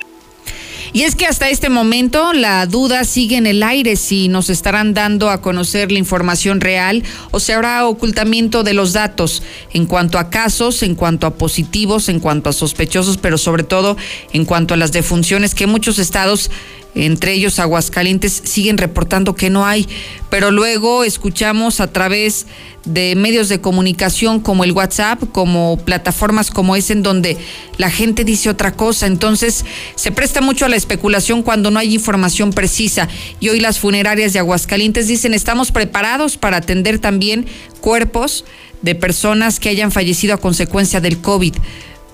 [0.91, 4.93] y es que hasta este momento la duda sigue en el aire si nos estarán
[4.93, 9.43] dando a conocer la información real o se habrá ocultamiento de los datos
[9.73, 13.95] en cuanto a casos, en cuanto a positivos, en cuanto a sospechosos, pero sobre todo
[14.33, 16.49] en cuanto a las defunciones que muchos estados
[16.95, 19.87] entre ellos Aguascalientes, siguen reportando que no hay,
[20.29, 22.45] pero luego escuchamos a través
[22.85, 27.37] de medios de comunicación como el WhatsApp, como plataformas como es en donde
[27.77, 29.65] la gente dice otra cosa, entonces
[29.95, 33.07] se presta mucho a la especulación cuando no hay información precisa
[33.39, 37.45] y hoy las funerarias de Aguascalientes dicen estamos preparados para atender también
[37.81, 38.45] cuerpos
[38.81, 41.55] de personas que hayan fallecido a consecuencia del COVID,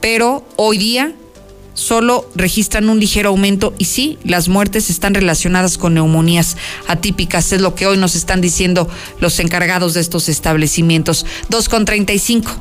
[0.01, 1.13] pero hoy día
[1.73, 7.61] solo registran un ligero aumento y sí, las muertes están relacionadas con neumonías atípicas, es
[7.61, 11.25] lo que hoy nos están diciendo los encargados de estos establecimientos.
[11.49, 12.51] 2 con 35.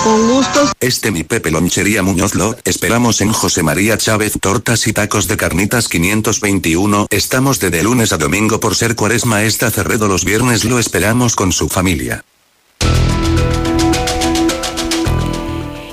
[0.04, 0.72] Con gustos.
[0.80, 5.38] Este mi Pepe Lonchería Muñoz Lo, esperamos en José María Chávez Tortas y Tacos de
[5.38, 7.06] Carnitas 521.
[7.08, 11.21] Estamos de, de lunes a domingo por ser cuaresma esta Cerredo los viernes lo esperamos
[11.30, 12.24] con su familia.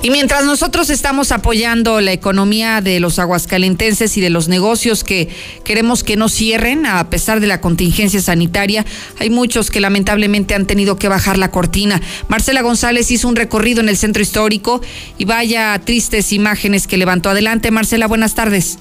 [0.02, 5.28] Y mientras nosotros estamos apoyando la economía de los aguascalentenses y de los negocios que
[5.62, 8.86] queremos que no cierren a pesar de la contingencia sanitaria,
[9.18, 12.00] hay muchos que lamentablemente han tenido que bajar la cortina.
[12.28, 14.80] Marcela González hizo un recorrido en el centro histórico
[15.18, 17.28] y vaya tristes imágenes que levantó.
[17.28, 18.78] Adelante, Marcela, buenas tardes.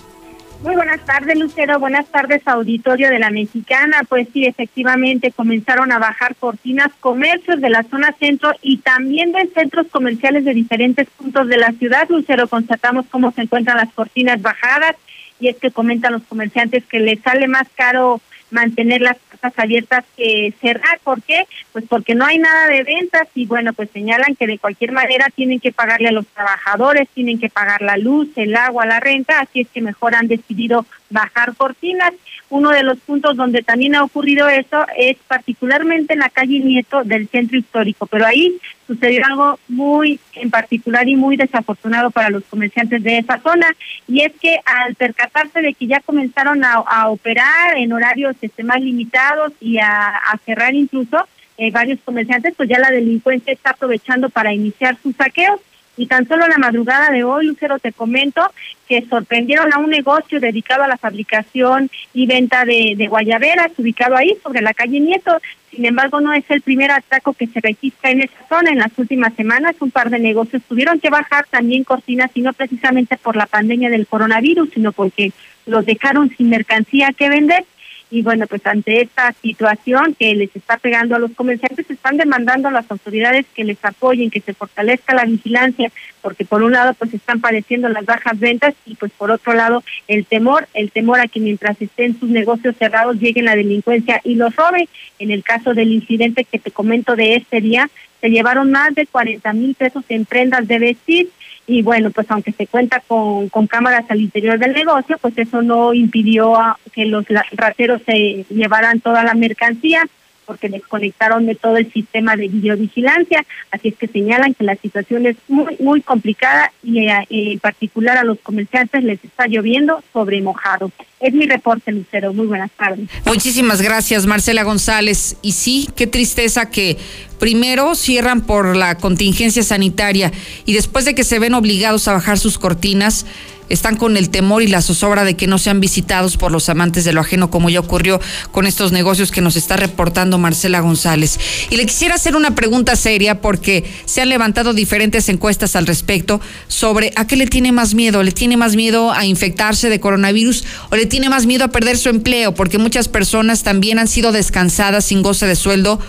[0.61, 1.79] Muy buenas tardes, Lucero.
[1.79, 4.01] Buenas tardes, auditorio de la Mexicana.
[4.09, 9.47] Pues sí, efectivamente comenzaron a bajar cortinas, comercios de la zona centro y también de
[9.53, 12.09] centros comerciales de diferentes puntos de la ciudad.
[12.09, 14.97] Lucero, constatamos cómo se encuentran las cortinas bajadas
[15.39, 18.19] y es que comentan los comerciantes que les sale más caro
[18.51, 20.99] mantener las puertas abiertas que cerrar.
[21.03, 21.45] ¿Por qué?
[21.71, 25.27] Pues porque no hay nada de ventas y bueno, pues señalan que de cualquier manera
[25.35, 29.39] tienen que pagarle a los trabajadores, tienen que pagar la luz, el agua, la renta,
[29.39, 32.13] así es que mejor han decidido bajar cortinas.
[32.49, 37.03] Uno de los puntos donde también ha ocurrido eso es particularmente en la calle Nieto
[37.03, 38.57] del centro histórico, pero ahí
[38.87, 43.67] sucedió algo muy en particular y muy desafortunado para los comerciantes de esa zona,
[44.07, 48.81] y es que al percatarse de que ya comenzaron a, operar en horarios este, más
[48.81, 54.53] limitados y a, cerrar incluso, eh, varios comerciantes, pues ya la delincuencia está aprovechando para
[54.53, 55.59] iniciar sus saqueos
[55.99, 58.41] y tan solo la madrugada de hoy, Lucero, te comento
[58.87, 64.15] que sorprendieron a un negocio dedicado a la fabricación y venta de, de guayaberas, ubicado
[64.15, 65.41] ahí sobre la calle Nieto.
[65.69, 68.71] Sin embargo, no es el primer ataco que se registra en esa zona.
[68.71, 72.53] En las últimas semanas, un par de negocios tuvieron que bajar también cortinas, y no
[72.53, 75.33] precisamente por la pandemia del coronavirus, sino porque
[75.65, 77.65] los dejaron sin mercancía que vender
[78.11, 82.67] y bueno, pues ante esta situación que les está pegando a los comerciantes, están demandando
[82.67, 85.91] a las autoridades que les apoyen, que se fortalezca la vigilancia,
[86.21, 89.83] porque por un lado pues están padeciendo las bajas ventas y pues por otro lado
[90.07, 94.35] el temor, el temor a que mientras estén sus negocios cerrados lleguen la delincuencia y
[94.35, 94.89] los robe.
[95.19, 97.89] En el caso del incidente que te comento de este día,
[98.21, 101.29] se llevaron más de 40 mil pesos en prendas de vestir
[101.69, 105.61] y bueno, pues aunque se cuenta con, con cámaras al interior del negocio, pues eso
[105.61, 110.03] no impidió a que los rateros se llevaran toda la mercancía
[110.49, 115.27] porque desconectaron de todo el sistema de videovigilancia, así es que señalan que la situación
[115.27, 120.41] es muy, muy complicada y eh, en particular a los comerciantes les está lloviendo sobre
[120.41, 120.91] mojado.
[121.19, 122.33] Es mi reporte, Lucero.
[122.33, 123.07] Muy buenas tardes.
[123.27, 125.37] Muchísimas gracias, Marcela González.
[125.43, 126.97] Y sí, qué tristeza que
[127.39, 130.31] primero cierran por la contingencia sanitaria
[130.65, 133.27] y después de que se ven obligados a bajar sus cortinas,
[133.69, 137.05] están con el temor y la zozobra de que no sean visitados por los amantes
[137.05, 138.19] de lo ajeno, como ya ocurrió
[138.51, 141.39] con estos negocios que nos está reportando Marcela González.
[141.69, 146.41] Y le quisiera hacer una pregunta seria porque se han levantado diferentes encuestas al respecto
[146.67, 148.23] sobre a qué le tiene más miedo.
[148.23, 151.97] ¿Le tiene más miedo a infectarse de coronavirus o le tiene más miedo a perder
[151.97, 152.53] su empleo?
[152.53, 155.99] Porque muchas personas también han sido descansadas sin goce de sueldo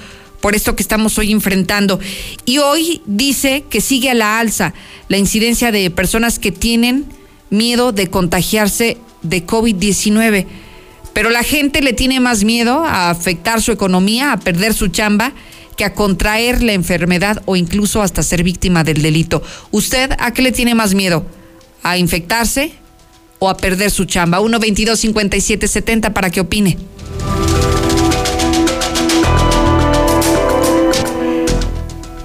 [0.40, 2.00] por esto que estamos hoy enfrentando.
[2.44, 4.72] Y hoy dice que sigue a la alza
[5.08, 7.04] la incidencia de personas que tienen
[7.50, 10.46] miedo de contagiarse de COVID-19.
[11.12, 15.32] Pero la gente le tiene más miedo a afectar su economía, a perder su chamba,
[15.76, 19.42] que a contraer la enfermedad o incluso hasta ser víctima del delito.
[19.70, 21.26] ¿Usted a qué le tiene más miedo?
[21.82, 22.72] ¿A infectarse
[23.38, 24.40] o a perder su chamba?
[24.40, 26.76] 1 22 57 70 para que opine.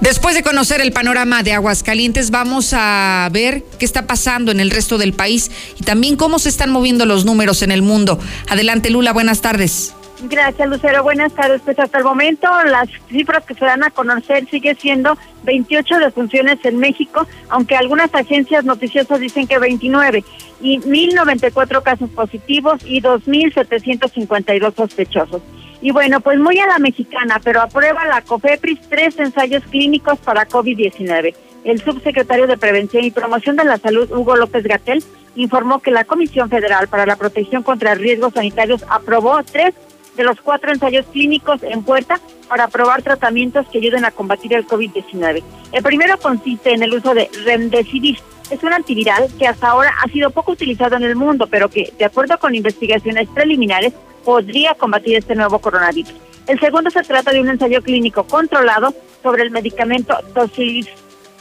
[0.00, 4.70] Después de conocer el panorama de Aguascalientes, vamos a ver qué está pasando en el
[4.70, 8.18] resto del país y también cómo se están moviendo los números en el mundo.
[8.48, 9.94] Adelante, Lula, buenas tardes.
[10.22, 11.02] Gracias, Lucero.
[11.02, 11.60] Buenas tardes.
[11.64, 16.58] Pues hasta el momento las cifras que se dan a conocer sigue siendo 28 defunciones
[16.64, 20.24] en México, aunque algunas agencias noticiosas dicen que 29,
[20.60, 25.42] y 1.094 casos positivos y 2.752 sospechosos.
[25.80, 30.48] Y bueno, pues muy a la mexicana, pero aprueba la COFEPRIS tres ensayos clínicos para
[30.48, 31.34] COVID-19.
[31.64, 35.02] El subsecretario de Prevención y Promoción de la Salud, Hugo López Gatel,
[35.34, 39.74] informó que la Comisión Federal para la Protección contra Riesgos Sanitarios aprobó tres
[40.16, 44.66] de los cuatro ensayos clínicos en puerta para probar tratamientos que ayuden a combatir el
[44.66, 45.42] COVID-19.
[45.72, 48.18] El primero consiste en el uso de Remdesivir.
[48.50, 51.92] Es un antiviral que hasta ahora ha sido poco utilizado en el mundo, pero que,
[51.98, 53.92] de acuerdo con investigaciones preliminares,
[54.26, 56.12] podría combatir este nuevo coronavirus.
[56.48, 60.18] El segundo se trata de un ensayo clínico controlado sobre el medicamento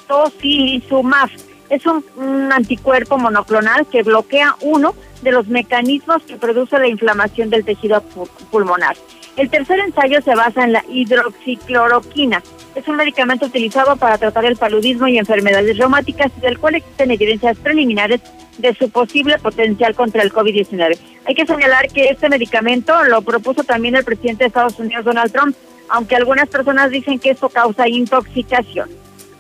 [0.07, 1.29] tocilizumab.
[1.71, 7.49] Es un, un, anticuerpo monoclonal que bloquea uno de los mecanismos que produce la inflamación
[7.49, 8.03] del tejido
[8.51, 8.95] pulmonar.
[9.38, 12.41] El tercer ensayo se basa en la hidroxicloroquina.
[12.73, 17.57] Es un medicamento utilizado para tratar el paludismo y enfermedades reumáticas del cual existen evidencias
[17.57, 18.21] preliminares
[18.57, 20.97] de su posible potencial contra el COVID-19.
[21.25, 25.31] Hay que señalar que este medicamento lo propuso también el presidente de Estados Unidos, Donald
[25.31, 25.55] Trump,
[25.89, 28.89] aunque algunas personas dicen que esto causa intoxicación.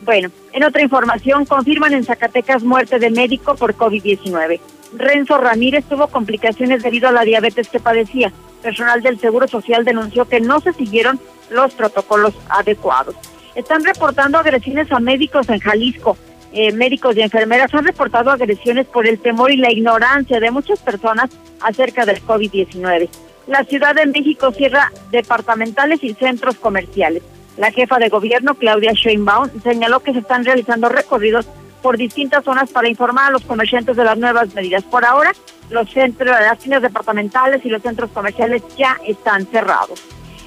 [0.01, 4.59] Bueno, en otra información, confirman en Zacatecas muerte de médico por COVID-19.
[4.97, 8.31] Renzo Ramírez tuvo complicaciones debido a la diabetes que padecía
[8.65, 11.19] personal del Seguro Social denunció que no se siguieron
[11.51, 13.13] los protocolos adecuados.
[13.53, 16.17] Están reportando agresiones a médicos en Jalisco.
[16.51, 20.79] Eh, médicos y enfermeras han reportado agresiones por el temor y la ignorancia de muchas
[20.79, 21.29] personas
[21.61, 23.07] acerca del COVID-19.
[23.45, 27.21] La Ciudad de México cierra departamentales y centros comerciales.
[27.57, 31.47] La jefa de gobierno, Claudia Sheinbaum, señaló que se están realizando recorridos
[31.85, 34.81] por distintas zonas para informar a los comerciantes de las nuevas medidas.
[34.81, 35.33] Por ahora,
[35.69, 40.01] los centros, las tiendas departamentales y los centros comerciales ya están cerrados.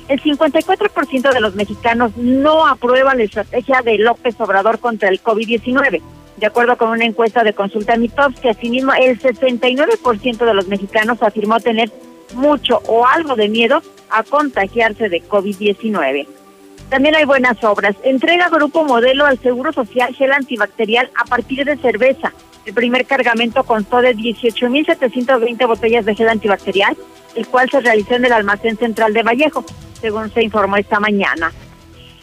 [0.09, 6.03] El 54% de los mexicanos no aprueba la estrategia de López Obrador contra el COVID-19.
[6.39, 7.95] De acuerdo con una encuesta de consulta
[8.43, 11.93] que asimismo el 69% de los mexicanos afirmó tener
[12.35, 13.81] mucho o algo de miedo
[14.11, 16.27] a contagiarse de COVID-19.
[16.89, 17.97] También hay buenas obras.
[18.03, 22.33] Entrega Grupo Modelo al Seguro Social gel antibacterial a partir de cerveza.
[22.65, 26.97] El primer cargamento constó de 18.720 botellas de gel antibacterial,
[27.35, 29.65] el cual se realizó en el almacén central de Vallejo,
[30.01, 31.53] según se informó esta mañana.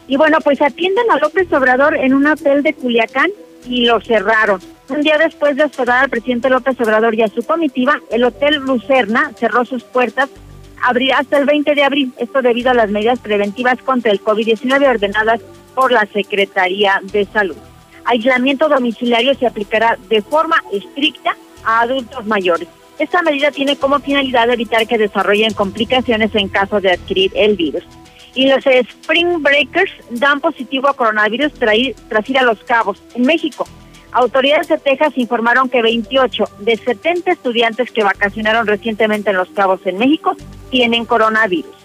[0.08, 3.32] Y bueno, pues atienden a López Obrador en un hotel de Culiacán
[3.66, 4.62] y lo cerraron.
[4.90, 8.58] Un día después de hospedar al presidente López Obrador y a su comitiva, el Hotel
[8.58, 10.30] Lucerna cerró sus puertas
[10.84, 14.88] abrirá hasta el 20 de abril, esto debido a las medidas preventivas contra el COVID-19
[14.88, 15.42] ordenadas
[15.74, 17.58] por la Secretaría de Salud.
[18.06, 22.68] Aislamiento domiciliario se aplicará de forma estricta a adultos mayores.
[23.00, 27.84] Esta medida tiene como finalidad evitar que desarrollen complicaciones en caso de adquirir el virus.
[28.36, 33.68] Y los Spring Breakers dan positivo a coronavirus tras ir a Los Cabos, en México.
[34.16, 39.82] Autoridades de Texas informaron que 28 de 70 estudiantes que vacacionaron recientemente en Los Cabos,
[39.84, 40.38] en México,
[40.70, 41.76] tienen coronavirus.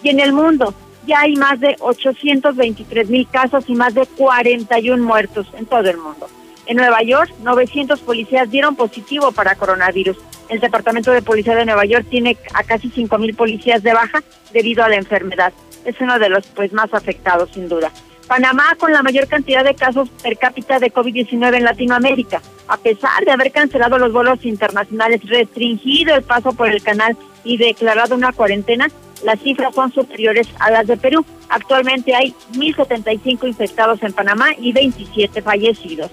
[0.00, 0.72] Y en el mundo
[1.04, 5.96] ya hay más de 823 mil casos y más de 41 muertos en todo el
[5.96, 6.28] mundo.
[6.66, 10.16] En Nueva York, 900 policías dieron positivo para coronavirus.
[10.48, 14.22] El Departamento de Policía de Nueva York tiene a casi 5 mil policías de baja
[14.52, 15.52] debido a la enfermedad.
[15.84, 17.90] Es uno de los pues más afectados, sin duda.
[18.30, 22.40] Panamá con la mayor cantidad de casos per cápita de COVID-19 en Latinoamérica.
[22.68, 27.56] A pesar de haber cancelado los vuelos internacionales, restringido el paso por el canal y
[27.56, 28.86] declarado una cuarentena,
[29.24, 31.26] las cifras son superiores a las de Perú.
[31.48, 36.12] Actualmente hay 1.075 infectados en Panamá y 27 fallecidos.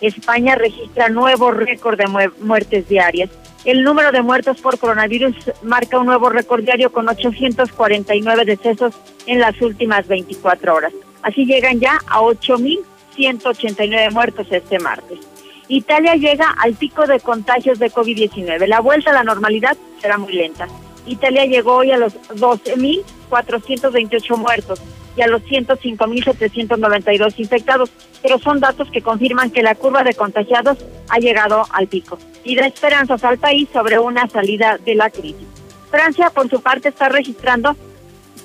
[0.00, 3.30] España registra nuevo récord de muertes diarias.
[3.64, 8.94] El número de muertos por coronavirus marca un nuevo récord diario con 849 decesos
[9.26, 10.92] en las últimas 24 horas.
[11.26, 15.18] Así llegan ya a 8.189 muertos este martes.
[15.66, 18.68] Italia llega al pico de contagios de COVID-19.
[18.68, 20.68] La vuelta a la normalidad será muy lenta.
[21.04, 24.80] Italia llegó hoy a los 12.428 muertos
[25.16, 27.90] y a los 105.792 infectados,
[28.22, 32.54] pero son datos que confirman que la curva de contagiados ha llegado al pico y
[32.54, 35.48] da esperanzas al país sobre una salida de la crisis.
[35.90, 37.74] Francia, por su parte, está registrando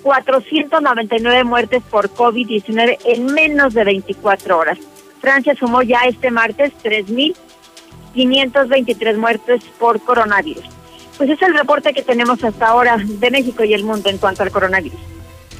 [0.01, 4.77] 499 muertes por COVID-19 en menos de 24 horas.
[5.19, 10.65] Francia sumó ya este martes 3.523 muertes por coronavirus.
[11.17, 14.43] Pues es el reporte que tenemos hasta ahora de México y el mundo en cuanto
[14.43, 14.99] al coronavirus.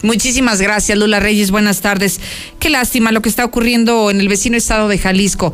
[0.01, 1.51] Muchísimas gracias, Lula Reyes.
[1.51, 2.19] Buenas tardes.
[2.59, 5.53] Qué lástima lo que está ocurriendo en el vecino estado de Jalisco.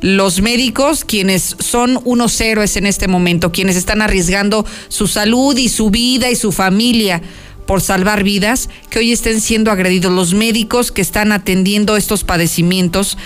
[0.00, 5.68] Los médicos, quienes son unos héroes en este momento, quienes están arriesgando su salud y
[5.68, 7.20] su vida y su familia
[7.68, 10.10] por salvar vidas, que hoy estén siendo agredidos.
[10.10, 13.18] Los médicos que están atendiendo estos padecimientos,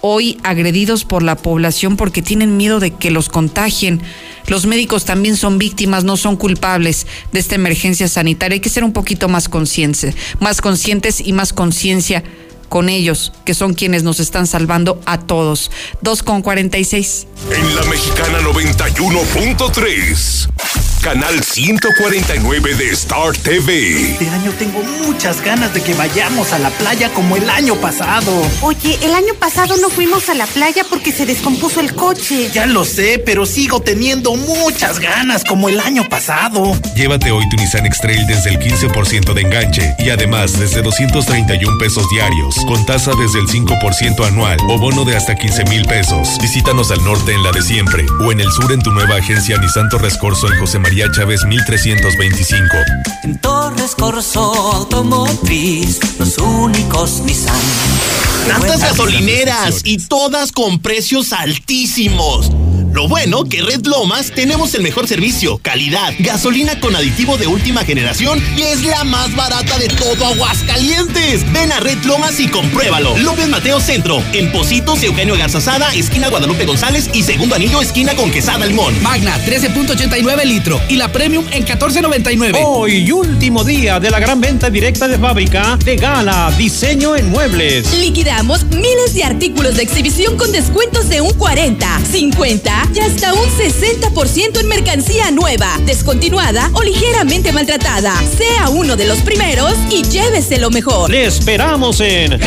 [0.00, 4.00] hoy agredidos por la población porque tienen miedo de que los contagien.
[4.46, 8.54] Los médicos también son víctimas, no son culpables de esta emergencia sanitaria.
[8.54, 12.24] Hay que ser un poquito más conscientes, más conscientes y más conciencia
[12.70, 15.70] con ellos, que son quienes nos están salvando a todos.
[16.00, 17.26] 2 con 46.
[17.54, 20.89] En la mexicana 91.3.
[21.02, 24.12] Canal 149 de Star TV.
[24.12, 28.30] Este año tengo muchas ganas de que vayamos a la playa como el año pasado.
[28.60, 32.50] Oye, el año pasado no fuimos a la playa porque se descompuso el coche.
[32.52, 36.78] Ya lo sé, pero sigo teniendo muchas ganas como el año pasado.
[36.94, 42.04] Llévate hoy tu Nissan X-Trail desde el 15% de enganche y además desde 231 pesos
[42.10, 46.36] diarios, con tasa desde el 5% anual o bono de hasta 15 mil pesos.
[46.42, 49.56] Visítanos al norte en la de siempre o en el sur en tu nueva agencia
[49.56, 52.76] Nissan Torres Corso en José María Chávez 1325.
[53.22, 54.40] En Torres Corso
[54.74, 58.29] Automotriz, los únicos Nissan.
[58.46, 62.50] Tantas gasolineras y todas con precios altísimos.
[62.92, 67.84] Lo bueno que Red Lomas tenemos el mejor servicio, calidad, gasolina con aditivo de última
[67.84, 71.50] generación y es la más barata de todo Aguascalientes.
[71.52, 73.16] Ven a Red Lomas y compruébalo.
[73.18, 78.32] López Mateo Centro, en Positos, Eugenio Garzazada, esquina Guadalupe González y segundo anillo, esquina con
[78.32, 79.00] Quesada Limón.
[79.02, 82.60] Magna, 13.89 litro y la Premium en 14.99.
[82.64, 87.86] Hoy, último día de la gran venta directa de fábrica de Gala, diseño en muebles.
[88.30, 94.60] Miles de artículos de exhibición con descuentos de un 40, 50 y hasta un 60%
[94.60, 98.14] en mercancía nueva, descontinuada o ligeramente maltratada.
[98.38, 101.10] Sea uno de los primeros y llévese lo mejor.
[101.10, 102.38] Le esperamos en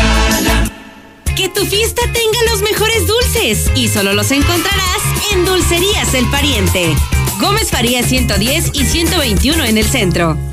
[1.35, 5.01] Que tu fiesta tenga los mejores dulces y solo los encontrarás
[5.33, 6.95] en Dulcerías El Pariente.
[7.41, 10.52] Gómez Faría 110 y 121 en el centro.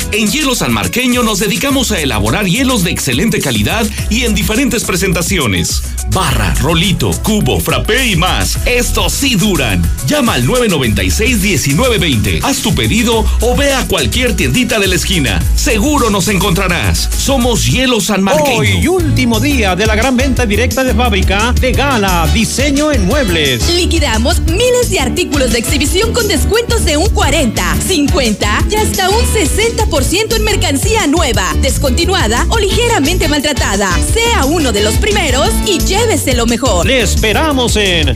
[0.13, 4.83] En Hielo San Marqueño nos dedicamos a elaborar hielos de excelente calidad y en diferentes
[4.83, 5.83] presentaciones.
[6.09, 8.57] Barra, rolito, cubo, frappé y más.
[8.65, 9.81] Estos sí duran.
[10.07, 12.41] Llama al 996-1920.
[12.43, 15.41] Haz tu pedido o ve a cualquier tiendita de la esquina.
[15.55, 17.07] Seguro nos encontrarás.
[17.17, 18.59] Somos Hielo San Marqueño.
[18.59, 23.69] Hoy, último día de la gran venta directa de fábrica de Gala, diseño en muebles.
[23.69, 29.23] Liquidamos miles de artículos de exhibición con descuentos de un 40, 50 y hasta un
[29.23, 33.87] 60% en mercancía nueva, descontinuada o ligeramente maltratada.
[34.13, 36.87] Sea uno de los primeros y llévese lo mejor.
[36.87, 38.15] Le esperamos en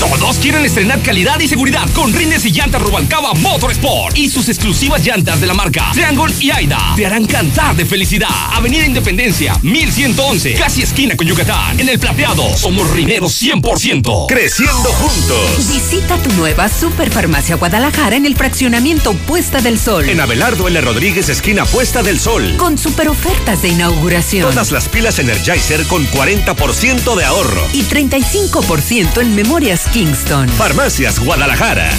[0.00, 5.04] Todos quieren estrenar calidad y seguridad con rines y llantas Rubalcaba Motorsport y sus exclusivas
[5.04, 8.28] llantas de la marca Triangle y Aida te harán cantar de felicidad.
[8.54, 11.78] Avenida Independencia, 1111, casi esquina con Yucatán.
[11.78, 14.26] En el plateado, somos rineros 100%.
[14.26, 15.68] Creciendo juntos.
[15.68, 20.08] Visita tu nueva Superfarmacia Guadalajara en el fraccionamiento Puesta del Sol.
[20.08, 20.80] En Abelardo L.
[20.80, 22.56] Rodríguez, esquina Puesta del Sol.
[22.56, 24.50] Con super ofertas de inauguración.
[24.50, 27.66] Todas las pilas Energizer con 40% de ahorro.
[27.74, 30.48] Y 35% en memorias Kingston.
[30.50, 31.90] Farmacias Guadalajara.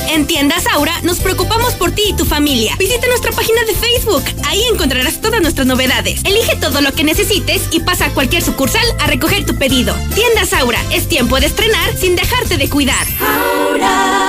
[0.09, 2.75] En Tiendas Aura nos preocupamos por ti y tu familia.
[2.81, 4.25] Visita nuestra página de Facebook.
[4.47, 6.25] Ahí encontrarás todas nuestras novedades.
[6.25, 9.95] Elige todo lo que necesites y pasa a cualquier sucursal a recoger tu pedido.
[10.16, 13.07] Tiendas Aura, es tiempo de estrenar sin dejarte de cuidar.
[13.21, 14.28] Aura,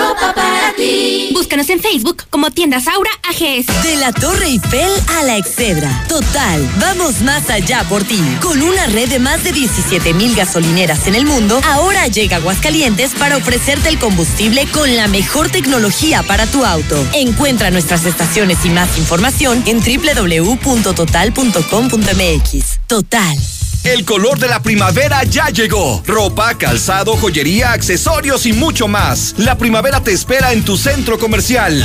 [0.00, 1.30] ropa para ti.
[1.32, 3.66] Búscanos en Facebook como Tiendas Aura AGS.
[3.82, 6.04] De la Torre Eiffel a la Excedra.
[6.08, 8.20] Total, vamos más allá por ti.
[8.40, 13.12] Con una red de más de 17 mil gasolineras en el mundo, ahora llega Aguascalientes
[13.12, 16.96] para ofrecerte el combustible con la mejor tecnología para tu auto.
[17.12, 22.80] Encuentra nuestras estaciones y más información en www.total.com.mx.
[22.86, 23.59] Total.
[23.84, 26.02] El color de la primavera ya llegó.
[26.06, 29.34] Ropa, calzado, joyería, accesorios y mucho más.
[29.38, 31.82] La primavera te espera en tu centro comercial.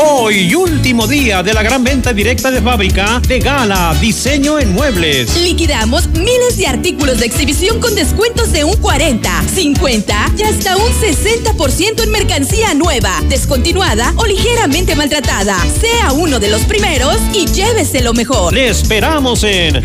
[0.00, 5.36] Hoy, último día de la gran venta directa de fábrica de Gala Diseño en Muebles.
[5.38, 10.92] Liquidamos miles de artículos de exhibición con descuentos de un 40, 50 y hasta un
[10.92, 15.56] 60% en mercancía nueva, descontinuada o ligeramente maltratada.
[15.80, 18.52] Sea uno de los primeros y llévese lo mejor.
[18.54, 19.82] Le esperamos en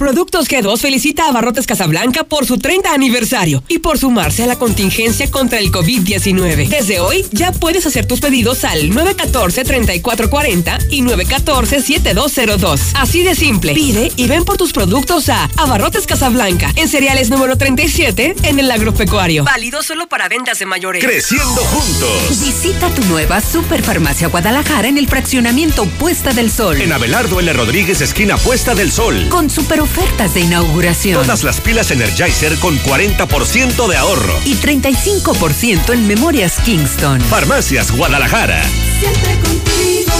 [0.00, 4.56] Productos G2 felicita a Barrotes Casablanca por su 30 aniversario y por sumarse a la
[4.56, 6.68] contingencia contra el COVID-19.
[6.68, 12.80] Desde hoy ya puedes hacer tus pedidos al 914-3440 y 914-7202.
[12.94, 13.74] Así de simple.
[13.74, 18.70] Pide y ven por tus productos a Abarrotes Casablanca en cereales número 37 en el
[18.70, 19.44] agropecuario.
[19.44, 21.04] Válido solo para ventas de mayores.
[21.04, 22.40] Creciendo juntos.
[22.40, 26.80] Visita tu nueva Superfarmacia Guadalajara en el fraccionamiento Puesta del Sol.
[26.80, 27.52] En Abelardo L.
[27.52, 29.28] Rodríguez, esquina Puesta del Sol.
[29.28, 31.20] Con super ofertas de inauguración.
[31.20, 34.34] Todas las pilas Energizer con 40% de ahorro.
[34.44, 37.20] Y 35% en memorias Kingston.
[37.22, 38.62] Farmacias Guadalajara.
[39.00, 40.12] Siempre contigo.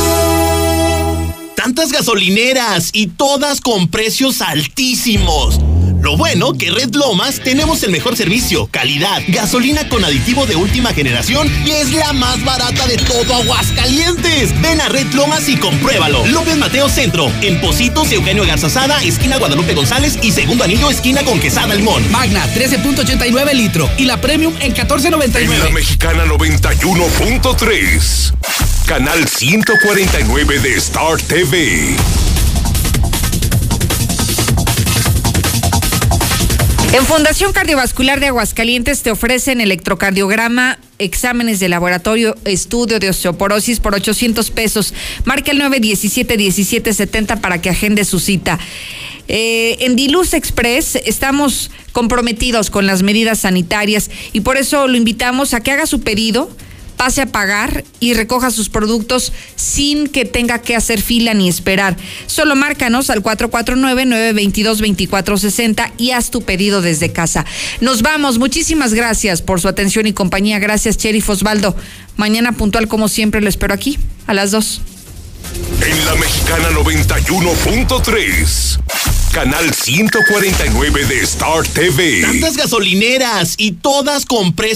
[1.55, 5.61] Tantas gasolineras y todas con precios altísimos.
[6.03, 10.95] Lo bueno que Red Lomas tenemos el mejor servicio, calidad, gasolina con aditivo de última
[10.95, 14.59] generación y es la más barata de todo Aguascalientes.
[14.63, 16.27] Ven a Red Lomas y compruébalo.
[16.27, 21.39] López Mateo Centro, en Positos, Eugenio Garzazada, esquina Guadalupe González y segundo anillo, esquina con
[21.39, 22.11] Quesada Limón.
[22.11, 25.37] Magna, 13.89 litro y la Premium en 14.99.
[25.37, 28.33] En la Mexicana 91.3.
[28.87, 31.95] Canal 149 de Star TV.
[36.93, 43.95] En Fundación Cardiovascular de Aguascalientes te ofrecen electrocardiograma, exámenes de laboratorio, estudio de osteoporosis por
[43.95, 44.93] 800 pesos.
[45.25, 48.59] Marca el 917-1770 para que agende su cita.
[49.29, 55.55] Eh, en Diluz Express estamos comprometidos con las medidas sanitarias y por eso lo invitamos
[55.55, 56.51] a que haga su pedido
[57.01, 61.97] pase a pagar y recoja sus productos sin que tenga que hacer fila ni esperar.
[62.27, 67.47] Solo márcanos al 449-922-2460 y haz tu pedido desde casa.
[67.81, 68.39] Nos vamos.
[68.39, 70.59] Muchísimas gracias por su atención y compañía.
[70.59, 71.75] Gracias, Cherif Osvaldo.
[72.19, 74.83] Mañana puntual como siempre lo espero aquí a las 2.
[75.81, 78.79] En la Mexicana 91.3.
[79.33, 82.23] Canal 149 de Star TV.
[82.23, 84.69] Tantas gasolineras y todas con precios